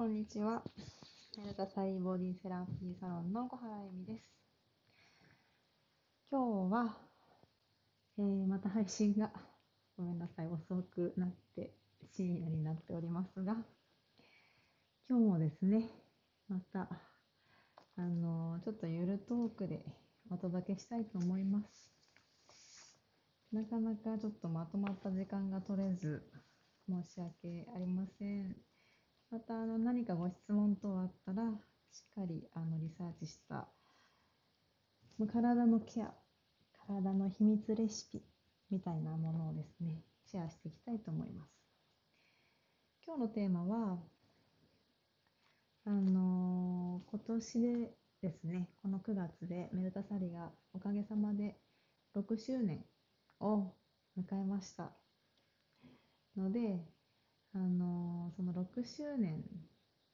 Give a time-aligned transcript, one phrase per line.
[0.00, 0.62] こんにちは。
[1.36, 4.30] メルタサイボディセラピーサロンの小原恵美です。
[6.30, 6.96] 今日は、
[8.18, 9.30] えー、また配信が
[9.98, 11.74] ごめんなさい、遅くなって
[12.16, 13.58] 深夜になっておりますが、
[15.06, 15.90] 今日もですね、
[16.48, 16.88] また、
[17.98, 19.84] あのー、ちょっとゆるトークで
[20.30, 21.92] お届けしたいと思います。
[23.52, 26.22] なかなかちょっとまとまった時間が取れず、
[26.88, 28.69] 申し訳ありません。
[29.30, 31.44] またあの何かご質問等あったら、
[31.92, 33.68] しっかりあのリサーチした
[35.32, 36.12] 体のケア、
[36.86, 38.22] 体の秘密レシピ
[38.70, 41.50] みたいなものをですね、シェアしていきたいと思います。
[43.06, 43.98] 今日のテーマは、
[45.86, 51.56] あのー、今年でですね、この9月でメルタサリがおかげさまで
[52.16, 52.84] 6周年
[53.40, 53.72] を
[54.18, 54.90] 迎えました。
[56.36, 56.80] ので、
[57.52, 59.42] あのその6周年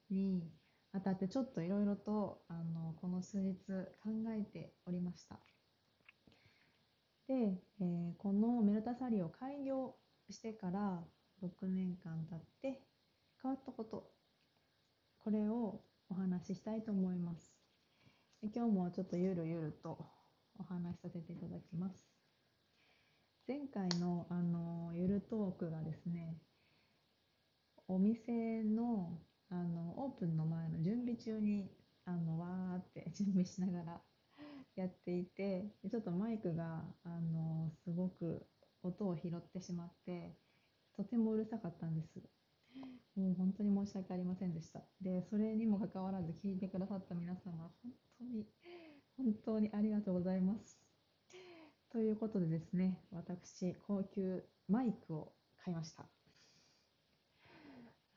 [0.09, 0.49] に
[0.93, 3.55] あたってちょっといろいろとあのこの数日
[4.03, 5.39] 考えておりました。
[7.27, 9.95] で、えー、このメルタサリを開業
[10.29, 11.03] してから
[11.43, 12.81] 6年間経って
[13.41, 14.09] 変わったこと
[15.19, 17.53] これをお話ししたいと思います。
[18.55, 20.05] 今日もちょっとゆるゆると
[20.57, 22.07] お話しさせていただきます。
[23.47, 26.37] 前回のあのゆるトークがですね
[27.87, 31.71] お店のあのオープンの前の準備中に
[32.05, 34.01] あのわーって 準備しながら
[34.75, 38.45] やっていてちょっとマイクがあのすごく
[38.83, 40.35] 音を拾ってしまって
[40.95, 42.21] とてもうるさかったんです。
[43.15, 44.83] もう本当に申し訳ありませんでした。
[45.01, 48.47] でそれにもかかわらず聞いてくださった皆様本当に
[49.17, 50.79] 本当にありがとうございます。
[51.89, 56.16] ということでですね私高級マイクを買いました。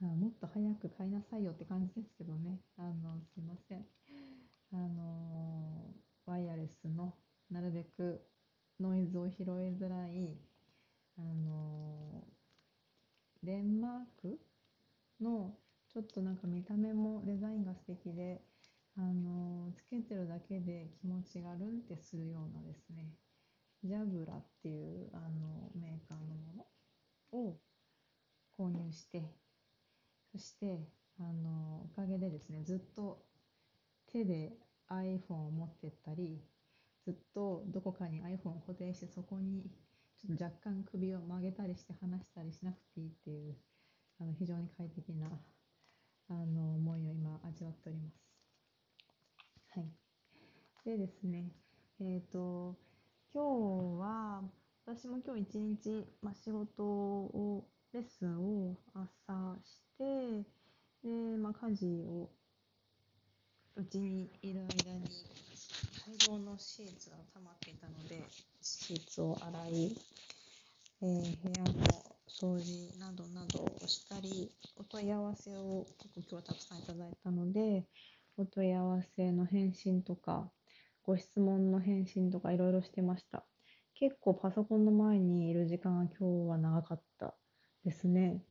[0.02, 2.60] あもっと早く買いなさいよって感じですけどね。
[2.78, 3.84] あの、すいません。
[4.72, 5.94] あの、
[6.26, 7.14] ワイヤレスの
[7.50, 8.22] なるべく
[8.78, 9.46] ノイズを拾い
[9.76, 10.38] づらい、
[11.18, 12.24] あの、
[13.42, 14.38] デンマーク
[15.20, 15.54] の
[15.92, 18.40] ちょっとなんか見た目もデザインが素敵で、
[18.96, 23.10] あの、つけてるだけで気持ちがルンってするようなですね、
[23.82, 26.66] ジャブラっていうあのメーカーのも
[27.32, 27.58] のを
[28.58, 29.39] 購入して
[30.32, 30.80] そして
[31.18, 33.22] あのおかげでですねずっと
[34.12, 34.52] 手で
[34.90, 36.40] iPhone を持ってったり
[37.04, 39.64] ずっとどこかに iPhone を固定してそこに
[40.18, 43.56] ちょっと若干首を曲げたりして話したりしなくていいっていう
[44.20, 45.26] あの非常に快適な
[46.28, 48.30] あの思いを今味わっております。
[49.74, 49.88] はい、
[50.84, 51.50] でですね、
[52.00, 52.76] えっ、ー、と
[53.32, 54.42] 今日は
[54.84, 62.30] 私も今日一日、まあ、仕事をレッスンを朝してで、まあ、家事を
[63.76, 65.04] うちにいる間に
[66.06, 68.22] 大量のシーツが溜まっていたので
[68.62, 69.96] シーツを洗い、
[71.02, 77.84] えー、部屋の掃除などなどをしたりお問い合わせを結構今日はたくさんいただいたので
[78.38, 80.50] お問い合わせの返信とか
[81.02, 83.44] ご質問の返信とかいろいろしてました
[83.94, 87.34] 結構パソコンの前にいる時間が今日は長かった
[87.84, 88.42] ですね。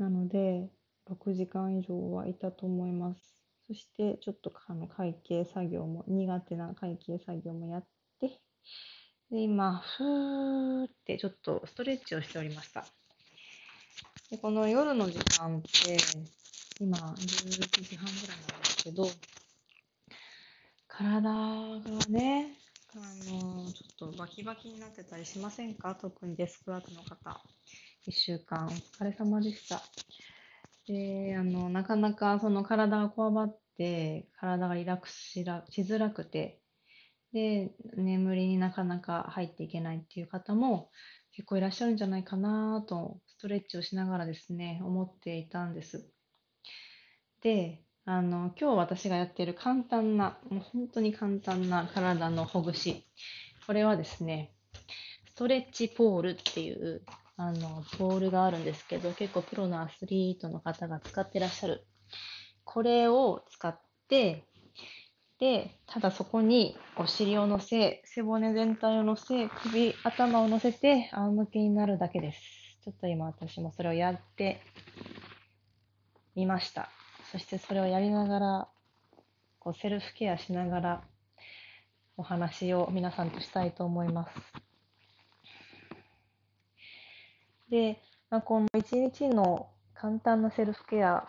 [0.00, 0.70] なので、
[1.10, 3.20] 6時間以上はいたと思います。
[3.66, 7.86] そして、ちょっとあの会計作業も、苦手な会計作業もやっ
[8.18, 8.40] て、
[9.30, 12.86] で、今、ふーってちょっとストレッチをしておりました。
[14.30, 15.98] でこの夜の時間って、
[16.80, 19.06] 今、11時半ぐらいなんですけど、
[20.88, 22.56] 体がね、
[22.94, 22.98] あ
[23.30, 25.94] の、ちょっとバキバキになってたりしませんか？
[25.94, 27.42] 特にデスクワークの方。
[28.06, 29.82] 1週間お疲れ様でした。
[30.86, 36.60] で、あの、なかなかその体がこわばって、体がリラックスしらしづらくて、
[37.34, 40.90] で、眠りになかなか入っていけないっていう方も
[41.32, 46.10] 結構いらっしゃるんじゃないかなと、ストレッチをしながらですね、思っていたんです。
[47.42, 53.06] で、あの、今日私がやっている簡単な、もう本当に簡単な体のほぐし。
[53.66, 54.54] これはですね、
[55.26, 57.02] ストレッチポールっていう
[57.42, 61.86] あの、ボールがあるんですけど、結構プロのアスリートの方が使ってらっしゃる。
[62.64, 64.44] これを使って、
[65.38, 72.40] で、ただそこにお尻を乗せ、背骨全体を乗せ、首、頭を乗せて仰向けになるだけです。
[72.84, 74.60] ちょっと今私もそれをやって
[76.34, 76.90] みました。
[77.32, 78.68] そしてそれをやりながら、
[79.60, 81.04] こうセルフケアしながら
[82.18, 84.69] お話を皆さんとしたいと思います。
[87.70, 88.00] で、
[88.30, 91.28] まあ、この一日の簡単なセルフケア、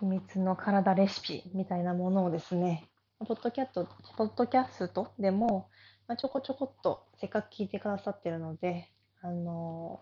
[0.00, 2.88] 秘密の体レシピみたいなものをですね、
[3.18, 3.86] ポッドキャット、
[4.16, 5.68] ポッドキャストでも、
[6.08, 8.90] まあ、ちょこちょこっとせっかく聞いてくださってるので、
[9.20, 10.00] あの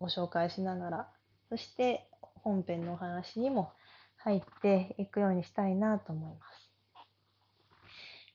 [0.00, 1.08] ご紹介しながら、
[1.48, 2.08] そして
[2.42, 3.72] 本編のお話にも
[4.16, 6.72] 入っていくようにしたいなと思います。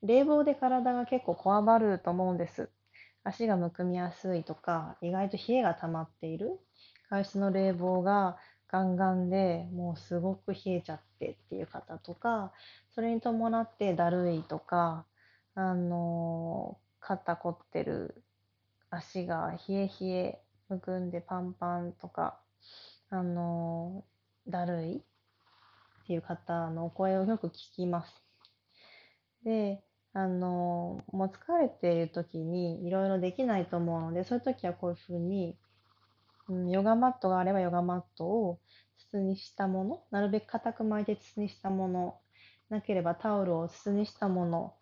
[0.04, 2.70] 冷房で体が結構こわばると思うんです。
[3.28, 6.60] 足がむくみやすいとか、意外と冷えが溜まっている。
[7.10, 8.38] 外出の冷房が
[8.70, 12.54] ガンガンでもうすごく冷えちゃってっていう方とか、
[12.96, 15.06] それに伴ってだるいとか、
[15.56, 18.24] あの肩凝ってる
[18.90, 22.40] 足が冷え冷えむくんでパンパンとか、
[23.10, 24.06] あの
[24.48, 25.02] だるいっ
[26.08, 28.24] ていう方のお声をよく聞きます。
[29.44, 29.84] で、
[30.18, 35.58] あのもう疲れている時にいろいろできないと思うので、そういう時はこういうふうに
[36.50, 38.60] うん、ヨガマットがあればヨガマットを
[39.10, 42.20] 筒にしたもの、なるべく硬く巻いて筒にしたもの、
[42.70, 44.74] なければタオルを筒にしたもの、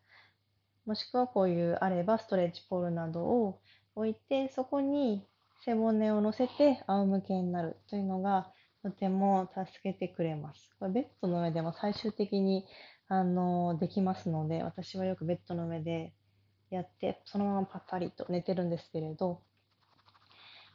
[0.85, 3.59] もしくはこういうあればストレッチポールなどを
[3.95, 5.25] 置いて、そこに
[5.63, 8.51] 背骨を乗せて仰向けになるというのが
[8.83, 10.69] とても助けてくれます。
[10.79, 12.65] これベッドの上でも最終的に
[13.07, 16.13] あのできますので、私はよくベッドの上で
[16.69, 19.41] やって、そのままパッタリと寝てるんですけれど、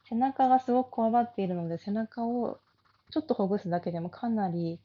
[0.08, 2.60] 背中がすごくこわばっているので、背中を
[3.10, 4.80] ちょっとほぐすだけでもかなり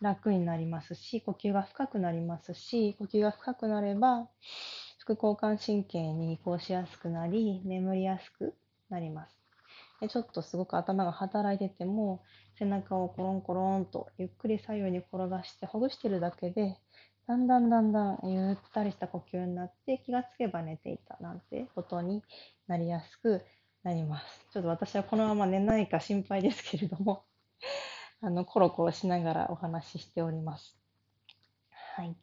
[0.00, 4.28] 楽になりますし、呼吸が深くなりますし、呼吸が深くなれば、
[4.98, 8.54] 副交感神経に移行しやすくなり、眠りやすく
[8.90, 9.40] なります。
[10.00, 12.22] でちょっとすごく頭が働いてても、
[12.58, 16.78] 背中をコロンコロンとゆっくり左右に転がしてほぐしてるだけで、
[17.30, 22.24] だんだんだんだんゆったりした呼吸になって気がつけば寝ていたなんてことに
[22.66, 23.42] なりやすく
[23.84, 24.26] なります。
[24.52, 27.22] ちょっと私はこのまま寝ないか心配ですけれども
[28.20, 30.76] あの、コロコロしながらお話ししております。
[31.94, 32.16] はい。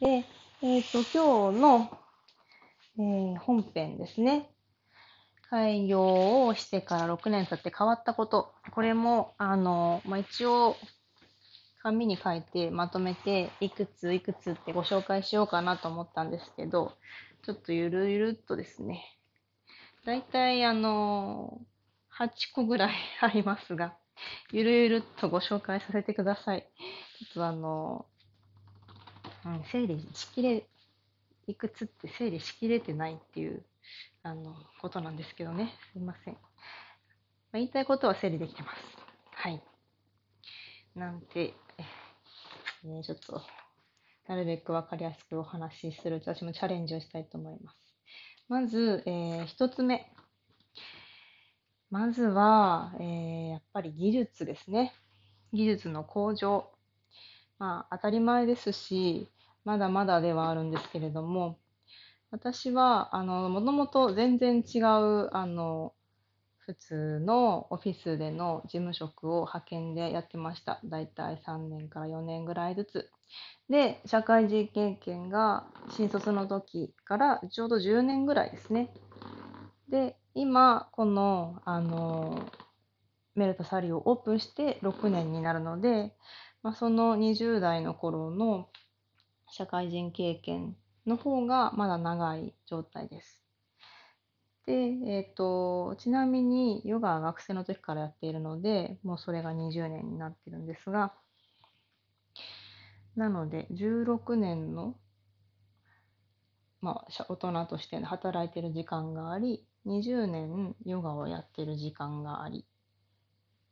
[0.00, 0.24] で、
[0.60, 1.98] えっ、ー、と、今日の、
[2.98, 4.50] えー、本編ですね。
[5.50, 8.52] 開業をしてから6年経って変わったこと。
[8.72, 10.74] これも、あの、まあ、一応、
[11.84, 16.96] 紙に書いてまとめて、いくついくつってご紹介しようかなと思ったんですけど、
[17.44, 19.04] ちょっとゆるゆるっとですね、
[20.06, 21.60] だいたいあの、
[22.18, 23.94] 8個ぐらいありますが、
[24.50, 26.66] ゆるゆるっとご紹介させてください。
[27.18, 28.06] ちょっとあの、
[29.44, 30.66] うん、整理しきれ、
[31.46, 33.62] いくつって整理しきれてないっていう、
[34.22, 35.74] あの、ことなんですけどね。
[35.92, 36.34] すいません。
[36.34, 38.80] まあ、言いたいことは整理できてます。
[39.32, 39.62] はい。
[40.94, 41.52] なんて、
[42.86, 43.40] えー、ちょっと、
[44.28, 47.78] なるべくわかりやすくお話しする、私もチャレンジをしたいと思います。
[48.46, 50.12] まず、えー、一つ目。
[51.88, 54.92] まずは、えー、やっぱり技術ですね。
[55.54, 56.70] 技術の向上。
[57.58, 59.30] まあ、当たり前ですし、
[59.64, 61.58] まだまだではあるんですけれども、
[62.30, 65.94] 私は、あの、もともと全然違う、あの、
[66.66, 70.80] 普通のオフィスでの事務職を派遣でやってました。
[70.84, 73.10] だいたい3年から4年ぐらいずつ。
[73.68, 78.94] で、社会人経験が新卒の時からちょうど10年ぐらいですね。
[79.90, 82.48] で、今、この、あの、
[83.34, 86.16] メルタサリをオープンして6年になるので、
[86.62, 88.70] まあ、その20代の頃の
[89.50, 93.43] 社会人経験の方がまだ長い状態です。
[94.66, 101.12] で、えっ、ー、と、ちなみにヨガは学生の時からやっているので、もうそれが20年になってるんですが、
[103.16, 104.96] なので、16年の、
[106.80, 112.64] まあ、大人として働いている時間があり、20年ヨガをやっている時間があり、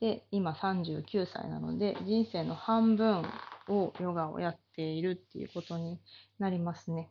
[0.00, 3.24] で、今39歳なので、人生の半分
[3.68, 5.98] をヨガをやっているっていうことに
[6.38, 7.10] なりますね。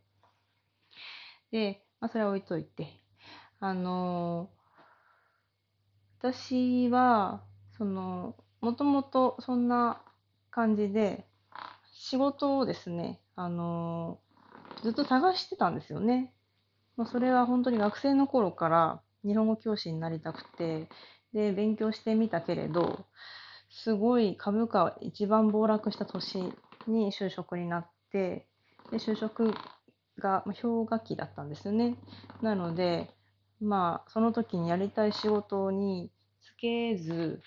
[1.51, 3.01] で、まあ、それは置いといて、
[3.61, 4.49] あの
[6.19, 7.41] 私は、
[7.77, 10.01] その、もともとそんな
[10.51, 11.25] 感じで、
[11.93, 14.19] 仕事をですね、あの
[14.83, 16.33] ずっと探してたんですよね。
[16.97, 20.89] まあ、それは本当に学生の頃から日本語教師になりたくて、
[21.33, 23.05] で、勉強してみたけれど、
[23.69, 26.53] すごい株価一番暴落した年
[26.87, 28.47] に就職になって、
[28.91, 29.53] で、就職
[30.19, 31.95] が氷河期だったんですよね。
[32.41, 33.09] なので、
[33.61, 37.41] まあ、その時にやりたい仕事につけず、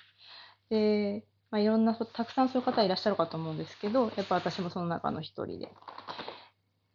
[0.71, 5.69] で、まあ、いろんな、たくさんそういう方いらっしゃるかと思うんですけど、やっぱ私もその中の一人で。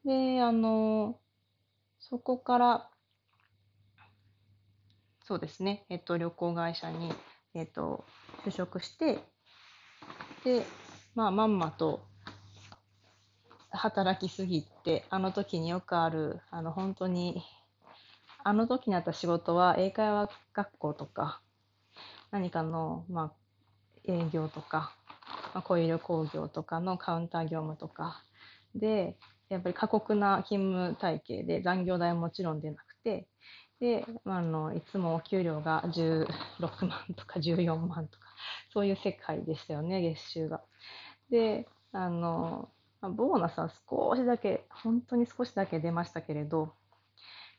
[0.06, 1.20] で、あの、
[2.00, 2.90] そこから、
[5.26, 7.14] そうですね、えっと、旅行会社に、
[7.54, 8.06] えっと、
[8.46, 9.20] 就職して、
[10.46, 10.64] で、
[11.14, 12.02] まあ、まんまと
[13.72, 17.44] 働きすぎて、あの時によくある、あの、本当に、
[18.44, 21.42] あの時にあった仕事は英会話学校とか、
[22.32, 23.34] 何かの、まあ、
[24.06, 24.96] 営業とか、
[25.54, 28.24] まあ、こういう旅行業とかのカウンター業務とか
[28.76, 29.18] で、
[29.50, 33.28] やっぱり過酷な勤務体系で残業代はもちろん出なくて、
[33.80, 38.28] で、あの、いつもお給料が16万とか14万とか、
[38.74, 40.62] そういう世界でしたよね、月収が。
[41.30, 42.70] で、あの、
[43.02, 46.74] ボーナスは少しだけ、本当に少しだけ出ましたけれど、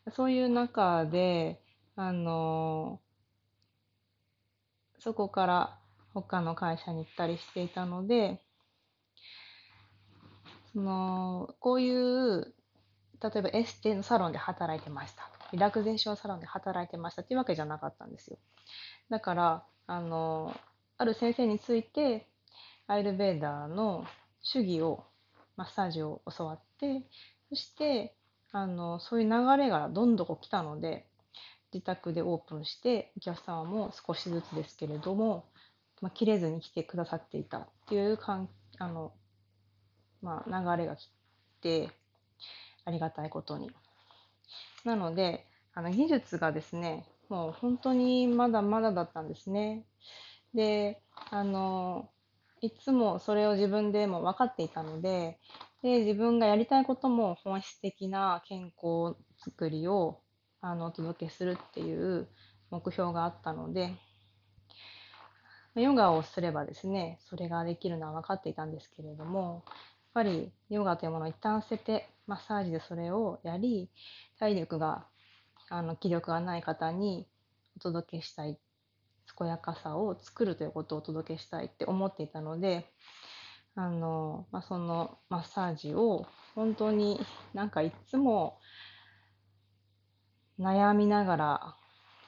[0.09, 1.61] そういう中で、
[1.97, 3.01] あの、
[4.99, 5.79] そこから
[6.15, 8.41] 他の会社に行ったりしていたので、
[10.73, 12.55] その、こういう、
[13.23, 18.39] 例えばエステのサロンで働いてましたリラクゼーションサロンで働いてましたっていうわけじゃなかったんですよ。
[19.11, 20.55] だから、あの、
[20.97, 22.29] ある先生について、
[22.87, 24.05] アイルベーダーの
[24.53, 25.05] 手技を、
[25.57, 27.03] マッサージを教わって、
[27.49, 28.15] そして、
[28.53, 31.07] あの、そういう流れがどんどん来たので、
[31.73, 35.45] 自宅でオープンして、お客様も少しずつですけれども、
[36.01, 39.13] まあ、切れずに来てくださっていたっていうかんあの、
[40.23, 41.11] まあ、流れが来
[41.61, 41.91] て、
[42.85, 43.71] ありがたいことに。
[44.85, 49.85] なので、あの技術がですね、もう本当にまだまだだったんですね。
[50.55, 52.11] で、あの、
[52.61, 55.39] いつもそれを自分でも分かっていたので、
[55.83, 60.21] で、自分がやりたいことも本質的な健康づくりを
[60.61, 62.29] あのお届けするっていう
[62.71, 63.95] 目標があったので、
[65.75, 69.75] ヨガをすればですね、それができるのは分かっていたんですけれども、やっ
[70.15, 73.89] ぱりヨガというものを一旦捨てて、マッサージでそれをやり、
[74.39, 75.07] 体力が、
[75.69, 77.29] あの、気力がない方に
[77.77, 78.59] お届けしたい、
[79.39, 82.93] 健やかさを作るということをお届けしたいって思っていたので、
[83.81, 87.21] あの、まあ、そのマッサージを本当に
[87.55, 88.59] なんかいつも
[90.59, 91.77] 悩みながら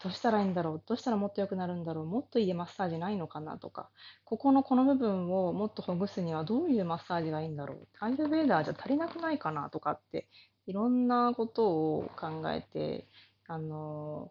[0.03, 3.91] どうしたらいいんだろうどうしたらもっと良くなるんだろうもっといいマッサージないのかなとか
[4.25, 10.27] ここのこの部分をもっとほぐすにはどういうマッサージがいいんだろうアイルベーダーじゃ足りなくないかなとかって
[10.67, 11.67] いろんなこと
[11.97, 13.07] を考えて、
[13.49, 14.31] あの、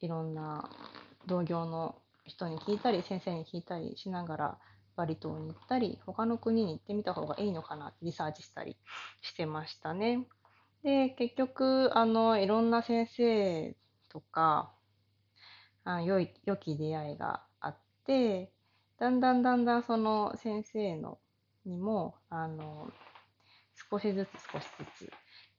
[0.00, 0.70] いろんな
[1.26, 1.94] 同業の
[2.24, 4.58] 人に聞いたり、先生に聞いたりしながら、
[4.96, 8.76] バリ島に行ったり、他の国に行ってみた方がいいのかなってリサーチしたり
[9.20, 10.26] してましたね。
[10.82, 13.76] で、結局、あの、いろんな先生
[14.08, 14.72] とか、
[15.84, 18.52] あ良い、良き出会いがあって、
[18.98, 21.18] だんだんだんだんその先生の
[21.64, 22.90] にも、あの、
[23.90, 24.64] 少しずつ少し
[24.98, 25.10] ずつ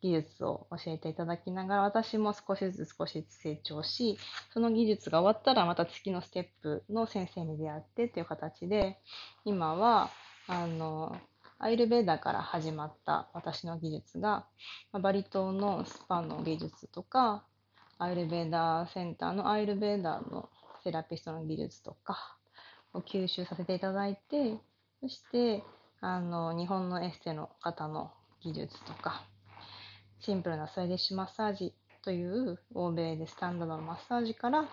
[0.03, 4.19] 技術を教えていただきながら、私も少しずつ少しずつ成長し、
[4.53, 9.00] その技術が終わったらまた次のステップの先生に出会ってっていう形で、
[9.45, 10.10] 今は、
[10.48, 11.15] あの、
[11.57, 14.45] アイルベーダから始まった私の技術が、
[14.91, 17.45] バリ島のスパの技術とか、
[17.98, 20.50] アイルベーダーセンターのアイルベーダーの
[20.83, 22.38] セラピストの技術とか
[22.93, 24.57] を吸収させていただいて、
[25.00, 25.63] そして、
[26.01, 29.24] あの、日本のエステの方の技術とか、
[30.25, 34.65] シンプルなスタイリッシュマッサージという欧米でスタンダードのマッサージから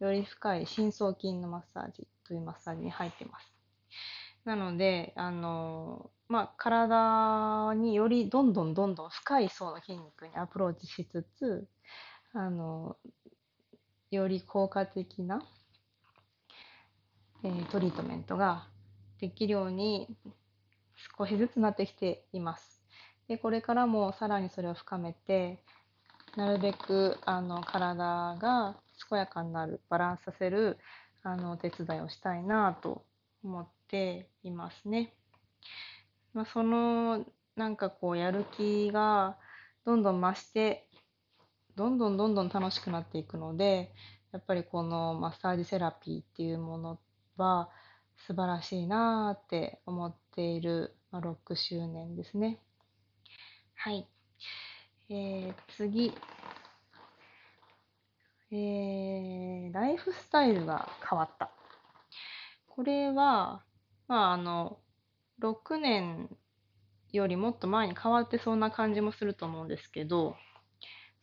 [0.00, 3.52] より深い深層筋のマッサージというマッサージに入っています。
[4.44, 11.68] なので、あの、まあ、体によりどんどんどんどん深い層の筋肉にアプローチしつつ、
[12.32, 12.96] あの、
[14.10, 15.40] より効果的な、
[17.44, 18.66] えー、トリートメントが
[19.20, 20.08] できるように
[21.16, 22.79] 少しずつなってきています。
[23.30, 25.62] で、これからもさらにそれを深めて、
[26.36, 28.74] なるべくあの体が
[29.08, 30.78] 健やかになる、バランスさせる
[31.22, 33.04] あのお手伝いをしたいなと
[33.44, 35.14] 思っていますね。
[36.34, 39.36] まあ、そのなんかこうやる気が
[39.86, 40.88] どんどん増して、
[41.76, 43.92] どんどんどんどん楽しくなっていくので、
[44.32, 46.98] やっぱりこのマッサージセラピーっていうもの
[47.36, 47.70] は
[48.26, 52.58] 素晴らしいなって思っている、まあ、6周年ですね。
[53.82, 54.06] はい。
[55.08, 56.12] えー、次。
[58.50, 61.50] えー、ライフスタイルが変わった。
[62.68, 63.64] これは、
[64.06, 64.80] まあ、あの、
[65.40, 66.28] 6年
[67.10, 70.36] よりもっと前に変わってそうな感じもすると思うんですけど、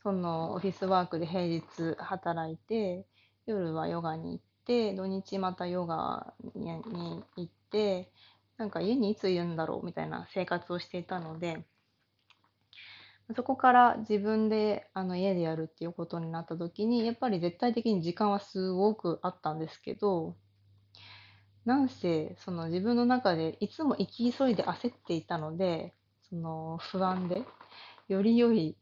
[0.01, 1.61] そのオフィスワークで平日
[1.99, 3.05] 働いて、
[3.45, 8.11] 夜はヨガに行って、土日またヨガに行って、
[8.57, 11.63] なんか家にいついるんだろうみたいな生活をしていたので、
[13.36, 20.38] そこから自分であの家でやるっていうことになった時に、やっぱり絶対的に時間はすごくあったんですけど、
[21.65, 25.93] なんせ、その自分の中でいつも生き急いで焦っていたので、
[26.29, 27.43] その不安で、
[28.07, 28.77] より良い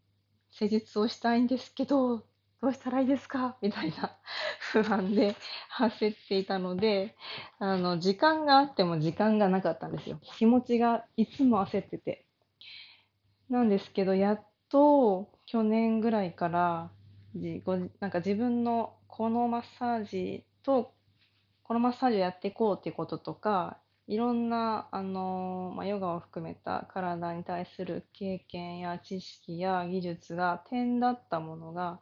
[0.52, 2.20] 施術をしたいんですけど、
[2.62, 3.58] どうしたらいいですか？
[3.62, 4.18] みたいな
[4.60, 5.36] 不安で
[5.80, 7.16] 焦っていたので、
[7.60, 10.20] あの、時間があっても時間がなかったんですよ。
[10.38, 12.26] 気持ちがいつも焦ってて。
[13.50, 16.92] なんですけど、やっと去年ぐらいから、
[17.36, 20.94] じごなんか自分のこのマッサージと、
[21.64, 32.00] このマッサージをやっていこうっていうこととか、いろんな、あのまあ、ヨガを含めた体に対する経験や知識や技術が点だったものが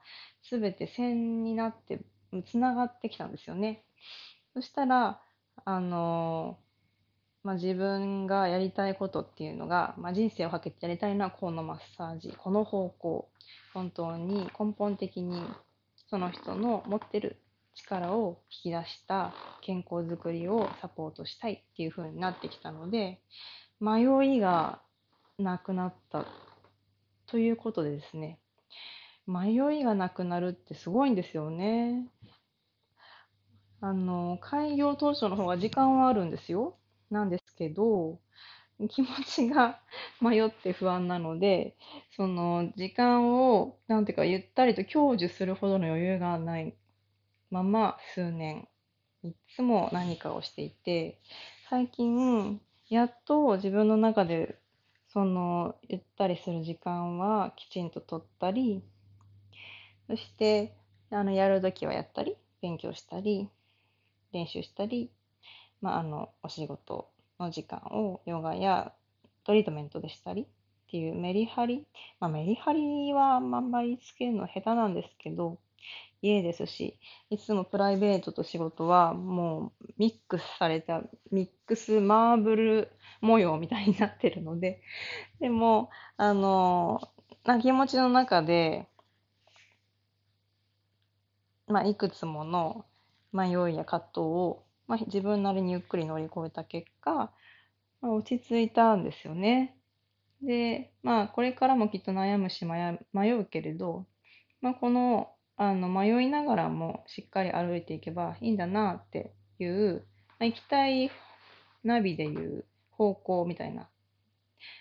[0.50, 2.02] 全て線になって
[2.46, 3.86] つながってきたんですよね。
[4.54, 5.22] そしたら、
[5.66, 6.60] あの
[7.44, 13.30] まあ、自分がやりたいことっていうのが、まあ、人生をかけてやりたいのはこのマッサージ、この方向、
[13.74, 15.44] 本当に根本的に
[16.10, 17.38] その人の持ってる
[17.76, 23.20] 力を引き出した健康づくりをサポートしたいっていう風になってきたので
[23.80, 24.82] 迷いが
[25.40, 26.26] なくなった
[27.26, 28.40] ということでですね
[29.26, 32.06] 迷いがなくなるってすごいんですよね。
[33.80, 36.78] あの開業当初の方が時間はあるんですよ。
[37.14, 38.20] なんですけど
[38.90, 39.80] 気持ちが
[40.20, 41.76] 迷って不安なので
[42.16, 46.74] その時間をなんていうかゆったりと享受するほどの余裕がない
[47.50, 48.68] まま数年
[49.24, 51.22] いつも何かをしていて
[51.70, 54.58] 最近やっと自分の中で
[55.08, 58.84] そのゆったりする時間はきちんと取ったり
[60.08, 60.76] そして
[61.12, 63.50] あのやる時はやったり勉強したり
[64.34, 65.12] 練習したり、
[65.84, 68.94] まあ、あのお仕事の時間をヨガや
[69.44, 70.46] トリートメントでしたりっ
[70.90, 71.86] ていうメリハリ、
[72.20, 75.60] まあ、メリハリはあんまりつけるの下手なんですけど
[76.24, 76.98] 家ですし、
[77.30, 84.82] いつもプライベートと仕事はもうミックスされた、ミックスマーブル模様みたいになってるので、
[85.42, 87.02] でも、あの、
[87.44, 88.88] な気持ちの中で、
[91.68, 92.86] まあ、いくつもの
[93.34, 97.32] 迷いや葛藤を、まあ、自分なりにゆっくり乗り越えた結果、
[98.02, 99.76] まあ、落ち着いたんですよね。
[100.42, 104.06] で、まあ、これからもきっと悩むし迷うけれど、
[104.62, 110.06] まあ、このあの迷いながらもしっかり歩いていけばいいんだなっていう、
[110.40, 111.12] まあ、行きたい
[111.84, 113.88] ナビでいう方向みたいな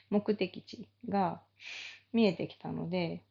[0.08, 1.42] 目的地が
[2.12, 3.22] 見えてきたので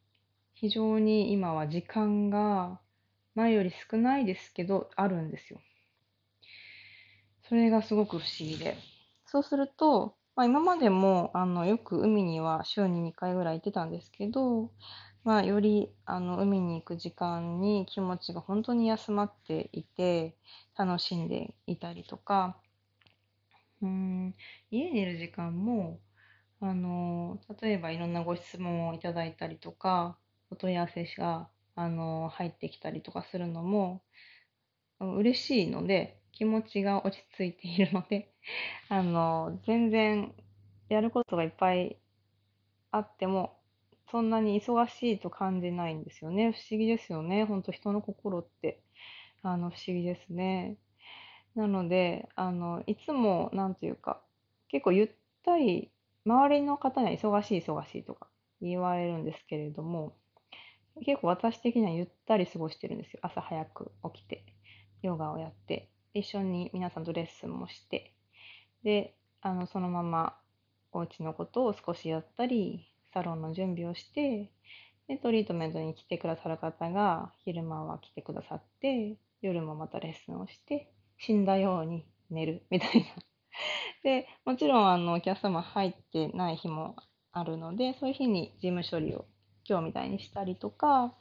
[0.53, 2.79] 非常に今は時間が
[3.33, 5.59] 前より少ないですけどあるんですよ。
[7.51, 8.77] それがすごく不思議で。
[9.25, 14.71] そうすると、まあ、今までもあのよく海には週に2回ぐらい行ってたんですけど、
[15.25, 20.33] まあ、よりあの海に行く時間に気持ちが本当に休まっていて
[20.77, 22.55] 楽しんでいたりとか
[23.81, 24.33] うん
[24.69, 25.99] 家にいる時間も
[26.61, 30.17] あの例えばいろんなご質問をいただいたりとか
[30.51, 34.03] お問い合わせがあの入ってきたりとかするのも
[35.01, 38.33] 嬉しいので気持ちが落ち着いているので
[38.89, 40.33] あの全然
[40.89, 41.97] やることがいっぱい
[42.89, 43.59] あっても
[44.09, 46.51] そんなに忙しいと感じないんですよね。
[46.51, 47.45] 不思議ですよね。
[47.45, 48.81] ほんと人の心って、
[49.43, 50.77] あの、不思議ですね。
[51.55, 54.21] なので、あの、いつも、なんていうか、
[54.67, 55.11] 結構ゆっ
[55.45, 55.93] たり、
[56.25, 58.27] 周りの方には忙しい忙しいとか
[58.59, 60.17] 言われるんですけれども、
[61.05, 63.19] 結構私的にはゆったり過ごしてるんですよ。
[63.21, 64.43] 朝早く起きて、
[65.03, 68.13] ヨガをやって、一緒に皆さんとレッスンもして、
[68.83, 70.37] で、あの、そのまま
[70.91, 74.51] お家のことを少しやったり、サロンの準備をして、
[75.07, 83.07] で、トリートメントに来てくださる方が昼間は来てくださって、夜もまたレッスンをして、死んだように寝るみたいな。
[84.03, 86.95] で、もちろんあのお客様入ってない日も
[87.31, 89.25] あるので、そういう日に事務処理を
[89.67, 91.13] 今日みたいにしたりとか、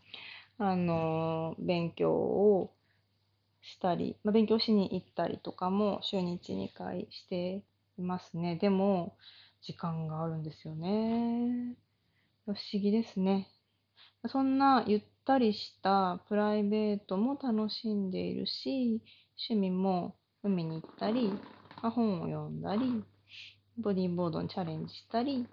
[0.59, 2.73] あの、勉強を
[3.63, 7.63] したり、まあ、勉強しに行ったりとかも週に1、2回して
[7.99, 8.57] いますね。
[8.57, 9.17] でも、
[9.63, 11.77] 時間があるんですよね。
[12.47, 13.49] 不思議ですね。
[14.29, 19.03] そんなゆったりしたプライベートも楽しんでいるし、
[19.49, 21.29] 趣味も海に行ったり、
[21.83, 23.05] まあ、本を読んだり、
[23.79, 25.47] ボディーボードにチャレンジしたり、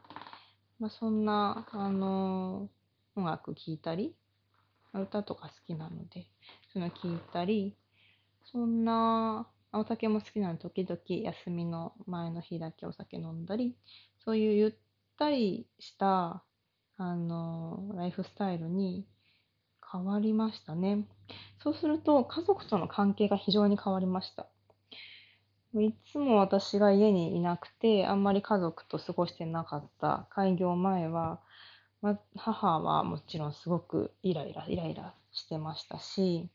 [0.79, 4.15] まあ、そんな、あのー、音楽聴いたり、
[4.93, 6.27] 歌とか好きなので、
[6.73, 7.75] その聴いたり、
[8.51, 13.75] そんなお酒も好きなので時々休みの前の日だけお酒飲んだり
[14.23, 14.73] そういうゆっ
[15.17, 16.43] たりした
[16.97, 19.05] あのライフスタイルに
[19.91, 21.07] 変わりましたね。
[21.63, 24.47] そうすると家族との関係が非常に変わりました。
[25.75, 30.27] いつも私が家にいなくて、あんまり家族と過ごしてなかった。
[30.31, 31.39] 開業前は、
[32.01, 36.49] ま、母はもちろんすごくイライラ、イライラしてましたし、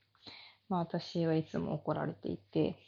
[0.72, 2.78] まあ私はいつも怒られていて、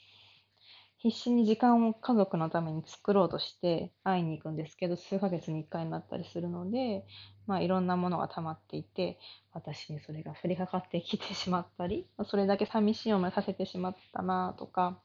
[0.96, 7.04] 必死に時間を家族のために作ろうとして会いに行くんですけど、数ヶ月に1回になったりするので、
[7.46, 9.18] まあいろんなものが溜まっていて、
[9.52, 14.98] 私にそれが降りかかってきてしまったり、それだけ寂しい思いさせてしまったなとか、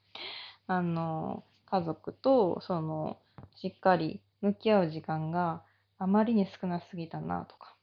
[0.67, 3.17] あの、家族と、その、
[3.55, 5.63] しっかり向き合う時間が
[5.97, 7.75] あまりに少なすぎたなとか、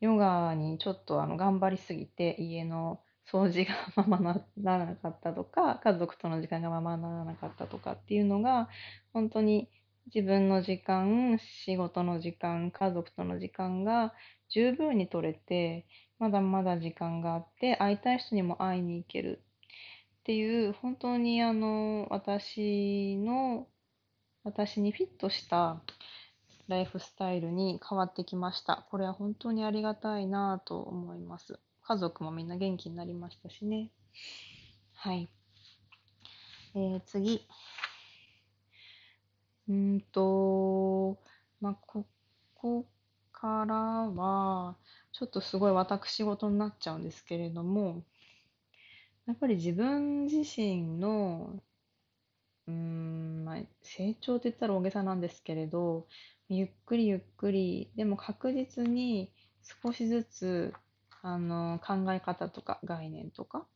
[0.00, 3.74] ヨガにちょっとあの頑張りすぎて家の掃除が
[4.06, 8.68] ままならなかったとか、 家族との時間がままならなかったとかっていうのが、
[9.12, 9.68] 本当に
[10.14, 14.14] 自分の時間、仕事の時間、家族との時間が
[14.48, 15.86] 十分に取れて、
[16.18, 19.42] まだまだ時間があって、会いたい人にも会いに行ける
[20.20, 23.68] っていう、本当にあの、私の、
[24.44, 25.82] 私にフィットした
[26.68, 28.86] ライフスタイルに変わってきました。
[28.90, 31.60] これは本当にありがたいなと思います。
[31.88, 33.90] 家族もみんな元気になりましたしね。
[34.94, 35.28] はい。
[36.74, 37.46] えー、次。
[39.68, 41.16] うんと、
[41.60, 42.04] まあ、こ
[42.56, 42.86] こ
[43.30, 44.76] からは、
[45.12, 48.02] ちょっとすごい私事になっちゃうんですけれども、
[49.26, 51.62] やっぱり自分自身の、
[52.66, 56.08] うーん、まあ、成長って言ったら大げさなんですけれど、
[56.48, 59.30] ゆっくりゆっくり、でも確実に
[59.82, 60.74] 少しずつ
[61.26, 63.66] あの考え方とか概念とか、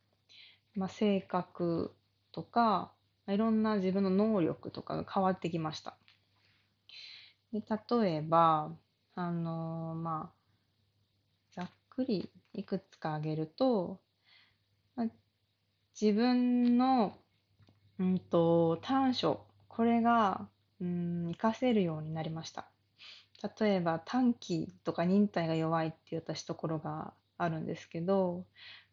[0.77, 1.93] まあ、性格
[2.31, 2.93] とか
[3.27, 5.97] いろんな自分の能力とかが変わってきました。
[7.53, 8.71] で例えば
[9.17, 10.33] あのまあ
[11.51, 13.99] ざっくりいくつか挙げると、
[14.95, 15.07] まあ、
[16.01, 17.19] 自分の、
[17.99, 20.47] うんと、短所これが
[20.81, 22.71] うん活かせるようになりました。
[23.59, 28.45] 例えば短期とか忍耐が弱いっていう私ところがあるんですけど、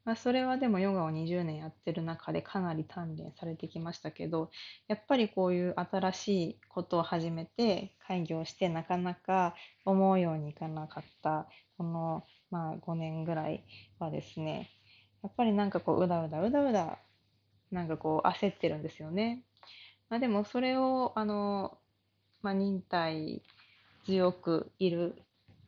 [0.05, 4.51] まあ、それはでもヨガを20年やってる中でかなり鍛錬されてきましたけど
[4.87, 13.65] やっぱりこういう新しいことを始めて開業してなかなか思うようにいかなかったこの、まあ、5年ぐらい
[13.99, 14.69] はですね
[15.23, 16.99] やっぱりなんかこううだうだうだうだ
[17.71, 19.43] なんかこう焦ってるんですよね。
[20.09, 21.77] まあ、でもそれをあの、
[22.41, 23.41] まあ、忍耐
[24.05, 25.21] 強くいる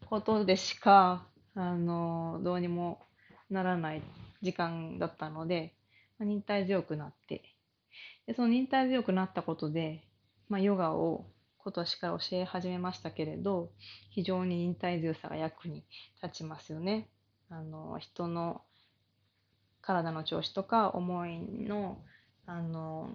[0.05, 1.27] ことでしか
[1.61, 3.05] あの、どうにも
[3.49, 4.01] ならない
[4.41, 5.73] 時間だったので、
[6.17, 7.41] まあ、忍耐強くなって、
[8.27, 10.01] でその忍耐強くなったことで、
[10.47, 11.25] まあ、ヨガを
[11.57, 13.73] 今年から教え始めましたけれど、
[14.11, 15.83] 非常に忍耐強さが役に
[16.23, 17.09] 立ちますよね。
[17.49, 18.61] あの、人の
[19.81, 21.97] 体の調子とか思いの、
[22.45, 23.09] あの、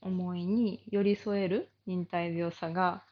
[0.00, 3.04] 思いに寄り添える忍耐強さが、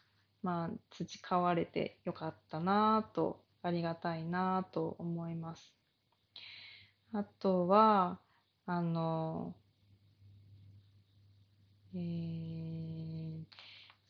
[0.43, 5.75] まあ、培われてよかったなとありがたいなと思います。
[7.15, 8.19] あとは、
[8.67, 9.55] あの、
[11.95, 13.45] えー、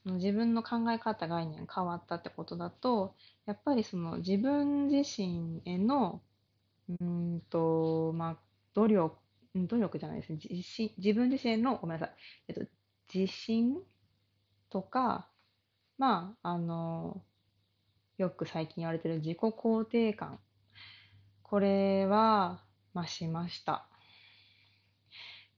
[0.03, 3.15] その自分の考え方概念変わったってことだと、
[3.47, 6.21] やっぱりその自分自身への、
[7.01, 8.37] うんと、まあ、
[8.75, 9.17] 努力、
[9.55, 10.39] 努力じゃないですね。
[10.51, 12.17] 自信自分自身の、ごめんなさい。
[12.49, 12.63] えっと、
[13.15, 13.77] 自信
[14.69, 15.29] とか、
[15.97, 17.23] まあ、あの、
[18.17, 20.39] よく最近言われてる自己肯定感。
[21.43, 22.63] これは
[22.95, 23.89] 増しました。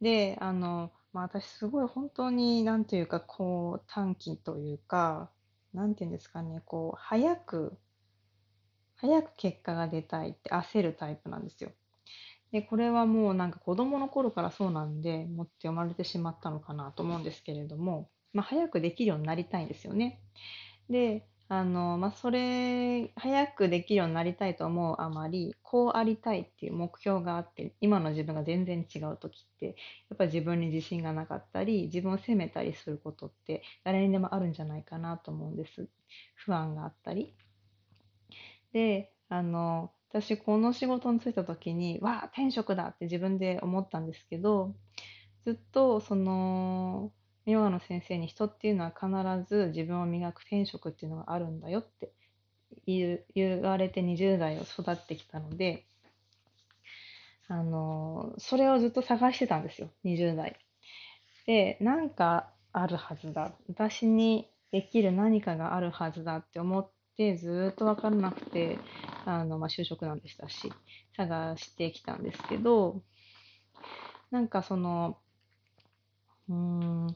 [0.00, 5.30] で、あの、まあ、私すごい本当になんというかこう短期というか、
[5.72, 7.76] なんていうんですかね、こう早く、
[8.96, 11.70] 早く結果が出たいって焦るタイプなんですよ。
[12.52, 20.20] で、これはもうなんか子供の頃からそうなんで、持って生まれてしまったのかなと思うんですけれども、まあ、早くできるようになりたいんですよね。
[20.88, 29.72] で、あの、まあ、それ、早くできるようになりたいと思うあまり、こうありたいっていう目標があって、今の自分が全然違う時って、や
[30.14, 35.88] っぱり自分に自信がなかったり、自分を責めたりすることって誰にでもあるんじゃないかなと思うんです。
[36.34, 37.32] 不安があったり。
[38.72, 44.74] で、あの、私この仕事に就いた時に、わあ、転職だって自分で思ったんですけど、
[45.44, 47.12] ずっとその、
[47.46, 52.10] ヨガの先生に人っていうのは必ず自分を磨く転職っていうのがあるんだよって
[52.86, 53.20] 言
[53.62, 55.84] われて20代を育ってきたので、
[57.48, 60.56] あの、それをずっと探してたんですよ、20代。
[61.46, 63.52] で、なんかあるはずだ。
[63.68, 68.78] 私にできる何かがあるはずだって思ってずっと分からなくて、
[69.24, 70.72] あの、まあ、就職なんでしたし、
[71.16, 73.02] 探してきたんですけど、
[74.30, 75.18] なんかその、
[76.48, 77.06] うん、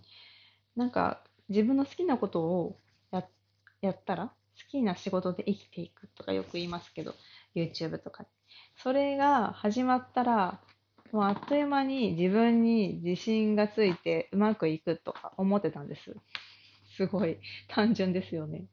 [0.76, 2.78] なんか自分の好きなことを
[3.10, 3.24] や
[3.80, 4.32] やったら、好
[4.70, 7.14] きな仕事で生きていくとかよく言いますけど、
[7.54, 8.26] YouTube とか。
[8.76, 10.60] それが始まったら、
[11.12, 16.14] もうあっという間に自分に自信がついてうまくいくとか思ってたんです。
[16.96, 17.38] すごい
[17.68, 18.66] 単純ですよね。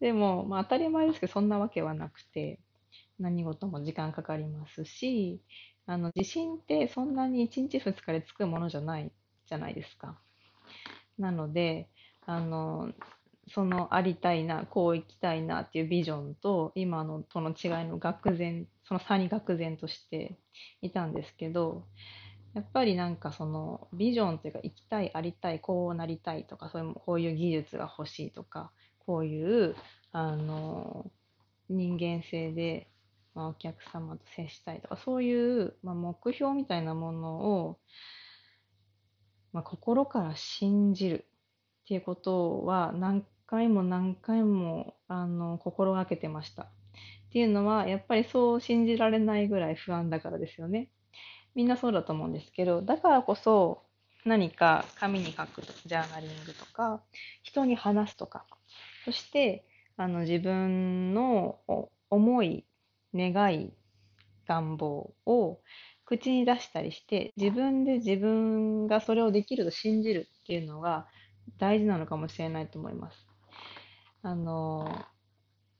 [0.00, 2.60] でも、まあ、当たり前ですけど、そんなわけはなくて、
[3.18, 5.40] 何事も時間かかりますし、
[5.86, 9.10] あの自信ってそんなに1日2日でつくものじゃない
[9.48, 10.18] じゃないですか。
[11.18, 11.88] なので、
[12.26, 12.92] あの
[13.50, 20.38] そのありたいな、こう生きたいなっていうビジョンと今のとの違いの愕然、その差に愕然として
[20.82, 21.84] いたんですけど、
[22.54, 28.70] やっぱりなんかそのビジョンというか生きたい、ありたい、こうなりたいとか、そういうこういう技術が欲しいとか、
[29.06, 29.74] こういう
[30.12, 31.10] あの
[31.68, 32.88] 人間性で、
[33.34, 37.78] まあ、お客様と接したいとか、そういう、まあ、目標みたいなものを、
[39.58, 41.24] まあ、心から信じる
[41.82, 46.62] っていうことは何回も何回もあの心がけてました。
[46.62, 46.66] っ
[47.32, 50.90] ていうのは、やっぱりそう信じられないぐらい不安だからですよね。
[51.56, 53.82] みんなそうだと思うんですけど、だからこそ
[54.24, 57.02] 何か紙に書くジャーナリングとか、
[57.42, 58.44] 人に話すとか、
[59.04, 59.66] そして
[59.96, 61.58] あの自分の
[62.10, 62.64] 思い、
[63.12, 63.72] 願い、
[64.46, 65.58] 願望を
[66.08, 71.06] 口に出したりして、自分で自分がそれをできると信じるっていうのが
[71.58, 73.26] 大事なのかもしれないと思います。
[74.22, 75.04] あの、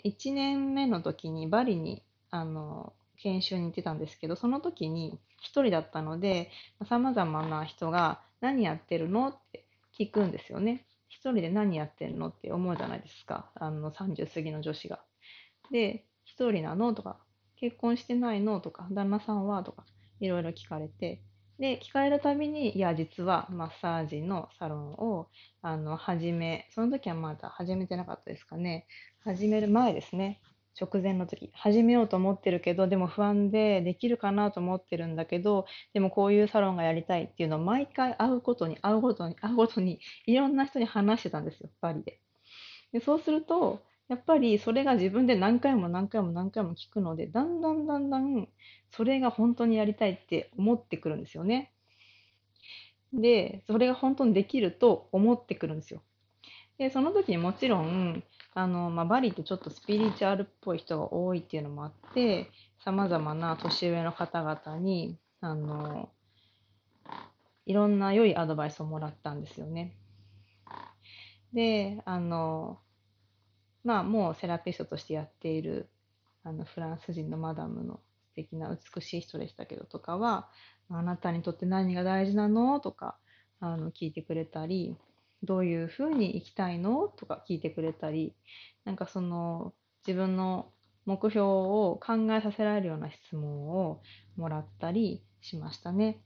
[0.04, 6.50] 1年目の時にバリに、あの、研修に行ってたんですけど、その時に1人だったので、
[6.86, 9.64] 様々な人が何やってるのって
[9.98, 10.84] 聞くんですよね。
[11.08, 13.50] 1人で何やってんのって思うじゃないですか。
[13.54, 15.00] あの30過ぎの女子が。
[15.70, 17.16] で、1人なのとか、
[17.56, 19.86] 結婚してないのとか、旦那さんはとか、
[20.20, 21.22] いろいろ聞かれて、
[21.58, 25.28] で、聞かれるたびに、いや、実はマッサージのサロンを、
[25.60, 28.86] あの、始め、その時はまだ始めてなかったですかね。
[29.24, 30.40] 始める前ですね。
[30.80, 31.50] 直前の時。
[31.54, 42.20] 始めようと思ってるけど、でも不安でできるかなと思ってるんだけど、でもこういうサロンがやりたいっていうのを毎回会うことに、会うことに、会うことに、いろんな人に話してたんですよ、パリで。
[42.92, 48.48] でそうすると、やっぱりそれが自分で何回も何回も何回も聞くので、だんだんだんだん
[48.90, 51.72] それが本当にやりたいって思ってくるんですよね。
[53.12, 56.02] で、それが本当にできると思ってくるんですよ。
[56.78, 58.22] で、その時にもちろん、
[58.54, 62.50] あの、まあ、バリってちょっとスピリチュアルっぽい人が多いっていうのもあって、
[62.84, 66.10] 様々な年上の方々に、あの、
[67.66, 69.94] いろんな良いアドバイスをもらったんですよね。
[71.52, 72.78] で、あの、
[73.88, 75.88] まあ、もうセラピストとしてやっている、
[76.44, 80.50] あの、フランス人のマダムの素敵な美しい人でしたけどとかは、
[80.90, 82.80] あなたにとって何が大事なの？
[82.80, 83.16] とか
[83.60, 84.94] あの聞いてくれたり、
[85.42, 87.08] どういうふうに生きたいの？
[87.08, 88.34] とか聞いてくれたり、
[88.84, 89.72] なんかその
[90.06, 90.70] 自分の
[91.06, 94.02] 目標を考えさせられるような質問を
[94.36, 96.20] もらったりしましたね。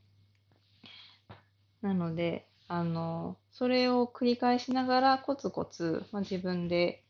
[1.81, 7.02] なので、あの、それを繰り返しながらコツコツ、まあ、自分で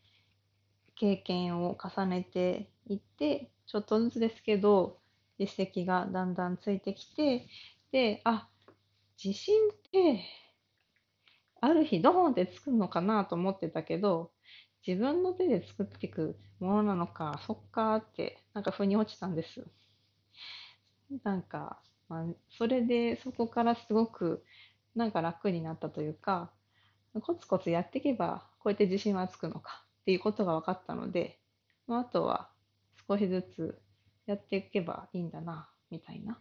[0.95, 4.99] 経験を重ねていって、ちょっとずつですけど、
[5.39, 7.47] 実績がだんだんついてきて、
[7.91, 8.47] で、あ、
[9.23, 10.23] 自信って、
[11.61, 14.31] ある日ドーンってつくのかなと思ってたけど、
[14.85, 19.65] 自分の手で作っていくものなのか、そっかって、なんか腑に落ちたんです。
[21.23, 24.43] なんか、まあ、それでそこからすごく
[24.95, 26.51] なんか楽になったというか、
[27.21, 31.39] コツコツやっていけば、こうやって自信はつくのかっていうことが分かったので、
[31.87, 32.49] まあ、あとは
[33.07, 33.81] 少しずつ
[34.25, 36.37] やっていけばいいんだな、みたいな。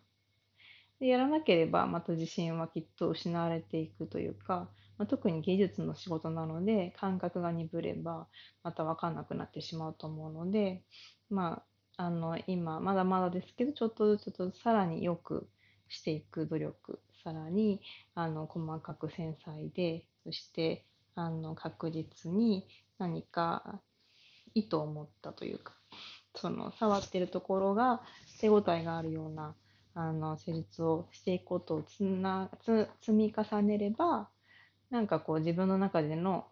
[0.98, 8.28] でやらなければまた自信はきっと失われていくというか、まあ、特に技術の仕事なので感覚が鈍れば
[8.62, 10.84] また分かんなくなってしまうと思うので、
[11.28, 11.64] ま
[11.96, 15.48] あ、あの今まだまだですけどちょっとずつとさらによく
[15.88, 17.80] していく努力さらに
[18.14, 22.66] あの細かく繊細でそしてあの確実に
[23.02, 23.80] 何か
[24.54, 25.74] 意図を持ったというか
[26.36, 28.00] その触ってるところが
[28.40, 29.56] 手応えがあるような
[29.94, 34.28] あの施術をしていくことをつなつ積み重ねれば
[34.90, 36.46] なんかこう自分の中での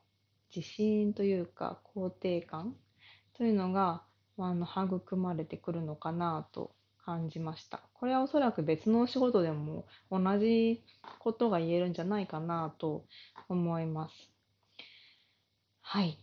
[0.55, 2.75] 自信というか肯定感
[3.35, 4.03] というのが
[4.37, 6.73] あの育まれてくるのかなと
[7.05, 7.81] 感じました。
[7.95, 10.83] これはおそらく別のお仕事でも同じ
[11.21, 13.05] ことが言えるんじゃないかなと
[13.49, 14.15] 思います。
[15.81, 16.19] はい。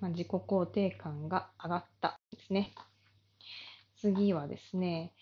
[0.00, 2.74] まあ、自己肯定感が上がったですね。
[3.96, 5.12] 次はですね、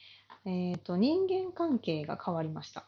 [0.44, 2.85] え、ー、と、人間関係が変わりました。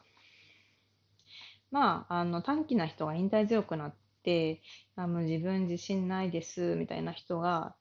[1.71, 4.61] まあ、あの短気な人が引退強くなって
[4.95, 7.75] あの自分自信ないですみたいな人が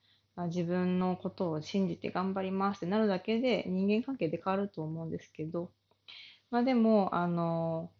[0.48, 5.70] 自分のことを信じて頑張りますってなるだけで人間関係で変わると思うんですけど、
[6.50, 7.90] まあでも、あの、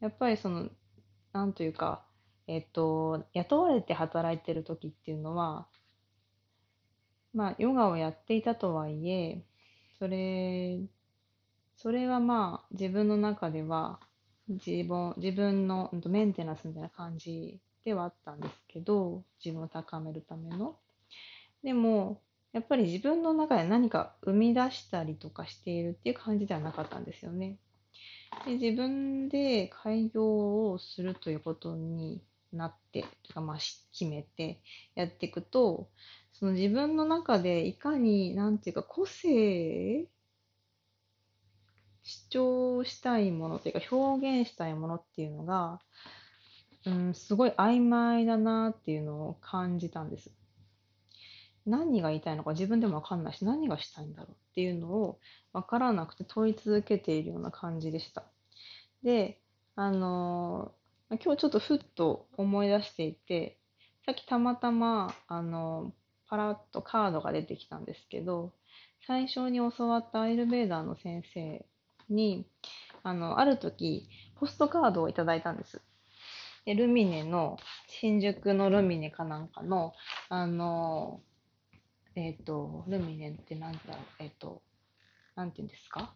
[0.00, 0.68] やっぱりその、
[1.32, 2.04] なんというか、
[2.46, 5.66] えっと、雇われて働いてる時っていうのは、
[7.32, 9.42] まあ、ヨガをやっていたとはいえ、
[9.98, 10.80] それ、
[11.76, 13.98] それはまあ、自分の中では、
[14.48, 20.76] 自分、自分のメンテナンスみたいな感じではあったんですけど、自分を高めるための。
[21.62, 22.20] でも、
[22.52, 27.58] やっぱり自分の中で何か生み出したりとかしているっていう感じではなかったんですよね。
[28.46, 32.22] で自分で開業をするということに
[32.56, 34.60] なって、まあ決めて
[34.94, 35.88] やっていくと、
[36.32, 40.06] その自分の中でいかに、なんていうか個性
[42.04, 45.80] 主張したいものというか表現したいものっていうのが、
[46.86, 50.30] うん、すごい曖昧だなっていうのを感じたんです。
[51.66, 55.18] 何が言いたいのか自分でも分かんないし何がしたいんだろうっていうのを
[55.54, 58.24] 分からなくて問い続けているような感じでした。
[59.02, 59.40] で、
[59.74, 60.72] あの、
[61.22, 63.58] 今日ちょっとふっと思い出していて、
[64.06, 65.92] さっきたまたま、あの、
[66.28, 68.52] パラッとカードが出てきたんですけど、
[69.06, 71.64] 最初に教わったアイルベーダーの先生
[72.08, 72.46] に、
[73.02, 75.80] あの、ある時、ポストカードをいただいたんです。
[76.64, 79.92] でルミネの、新宿のルミネかなんかの、
[80.28, 81.20] あの
[82.16, 84.62] えっ、ー、と、ルミネって何だろう、えっ、ー、と、
[85.34, 86.14] なんて言うんですか？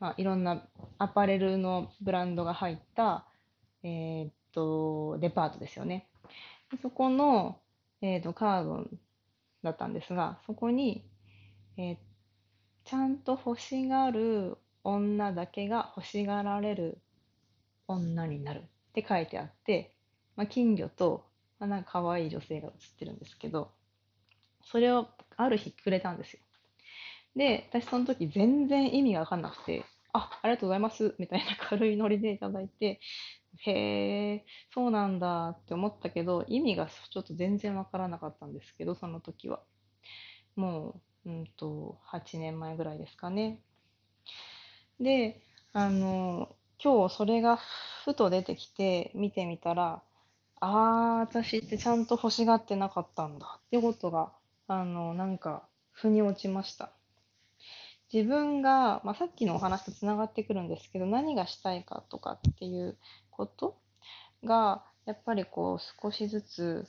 [0.00, 0.66] まあ、いろんな
[0.98, 3.26] アパレルのブランドが入った、
[3.82, 6.08] えっ、と、デパートですよね。
[6.82, 7.60] そこの、
[8.00, 8.86] えっ、と、カード
[9.62, 11.04] だったんですが、そこに、
[11.76, 11.96] え
[12.84, 16.98] ちゃんと欲しがる女だけが欲しがられる
[17.86, 18.62] 女になるっ
[18.94, 19.94] て書いてあって、
[20.36, 21.26] まあ、金魚と、
[21.58, 23.72] まあ、なんか可愛い女性が写ってるんですけど、
[24.62, 26.40] それをある日くれたんですよ。
[27.36, 33.00] で、私その時全然意味がわかんなくて、あ、ありがとうございます、みたいな軽いノリでいただいて、
[33.58, 39.62] へえ、そうなんだって思ったけど、意味がちょっと全然わからなかったんですけど、その時は。
[40.56, 43.60] もう、うんと、8年前ぐらいですかね。
[45.00, 45.40] で、
[45.72, 47.56] あの、今日それが
[48.04, 50.02] ふと出てきて見てみたら、
[50.60, 54.32] ああ、私ってちゃんと欲しがってなかったんだってことが
[54.68, 56.92] あの、なんか、腑に落ちました。
[58.12, 62.96] 自分が、まあ、さっきのお話とつながってくるんですけど、何がしたいかとかっていう
[63.30, 63.78] こと
[64.44, 66.86] が、やっぱりこう、少しずつ、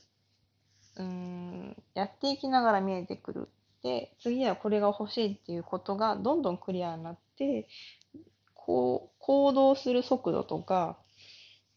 [0.97, 3.49] うん、やっていきながら見えてくる。
[3.83, 7.67] で、次はこれが欲しいっていうことがどんどんクリアになって、
[8.53, 10.97] こう、行動する速度とか、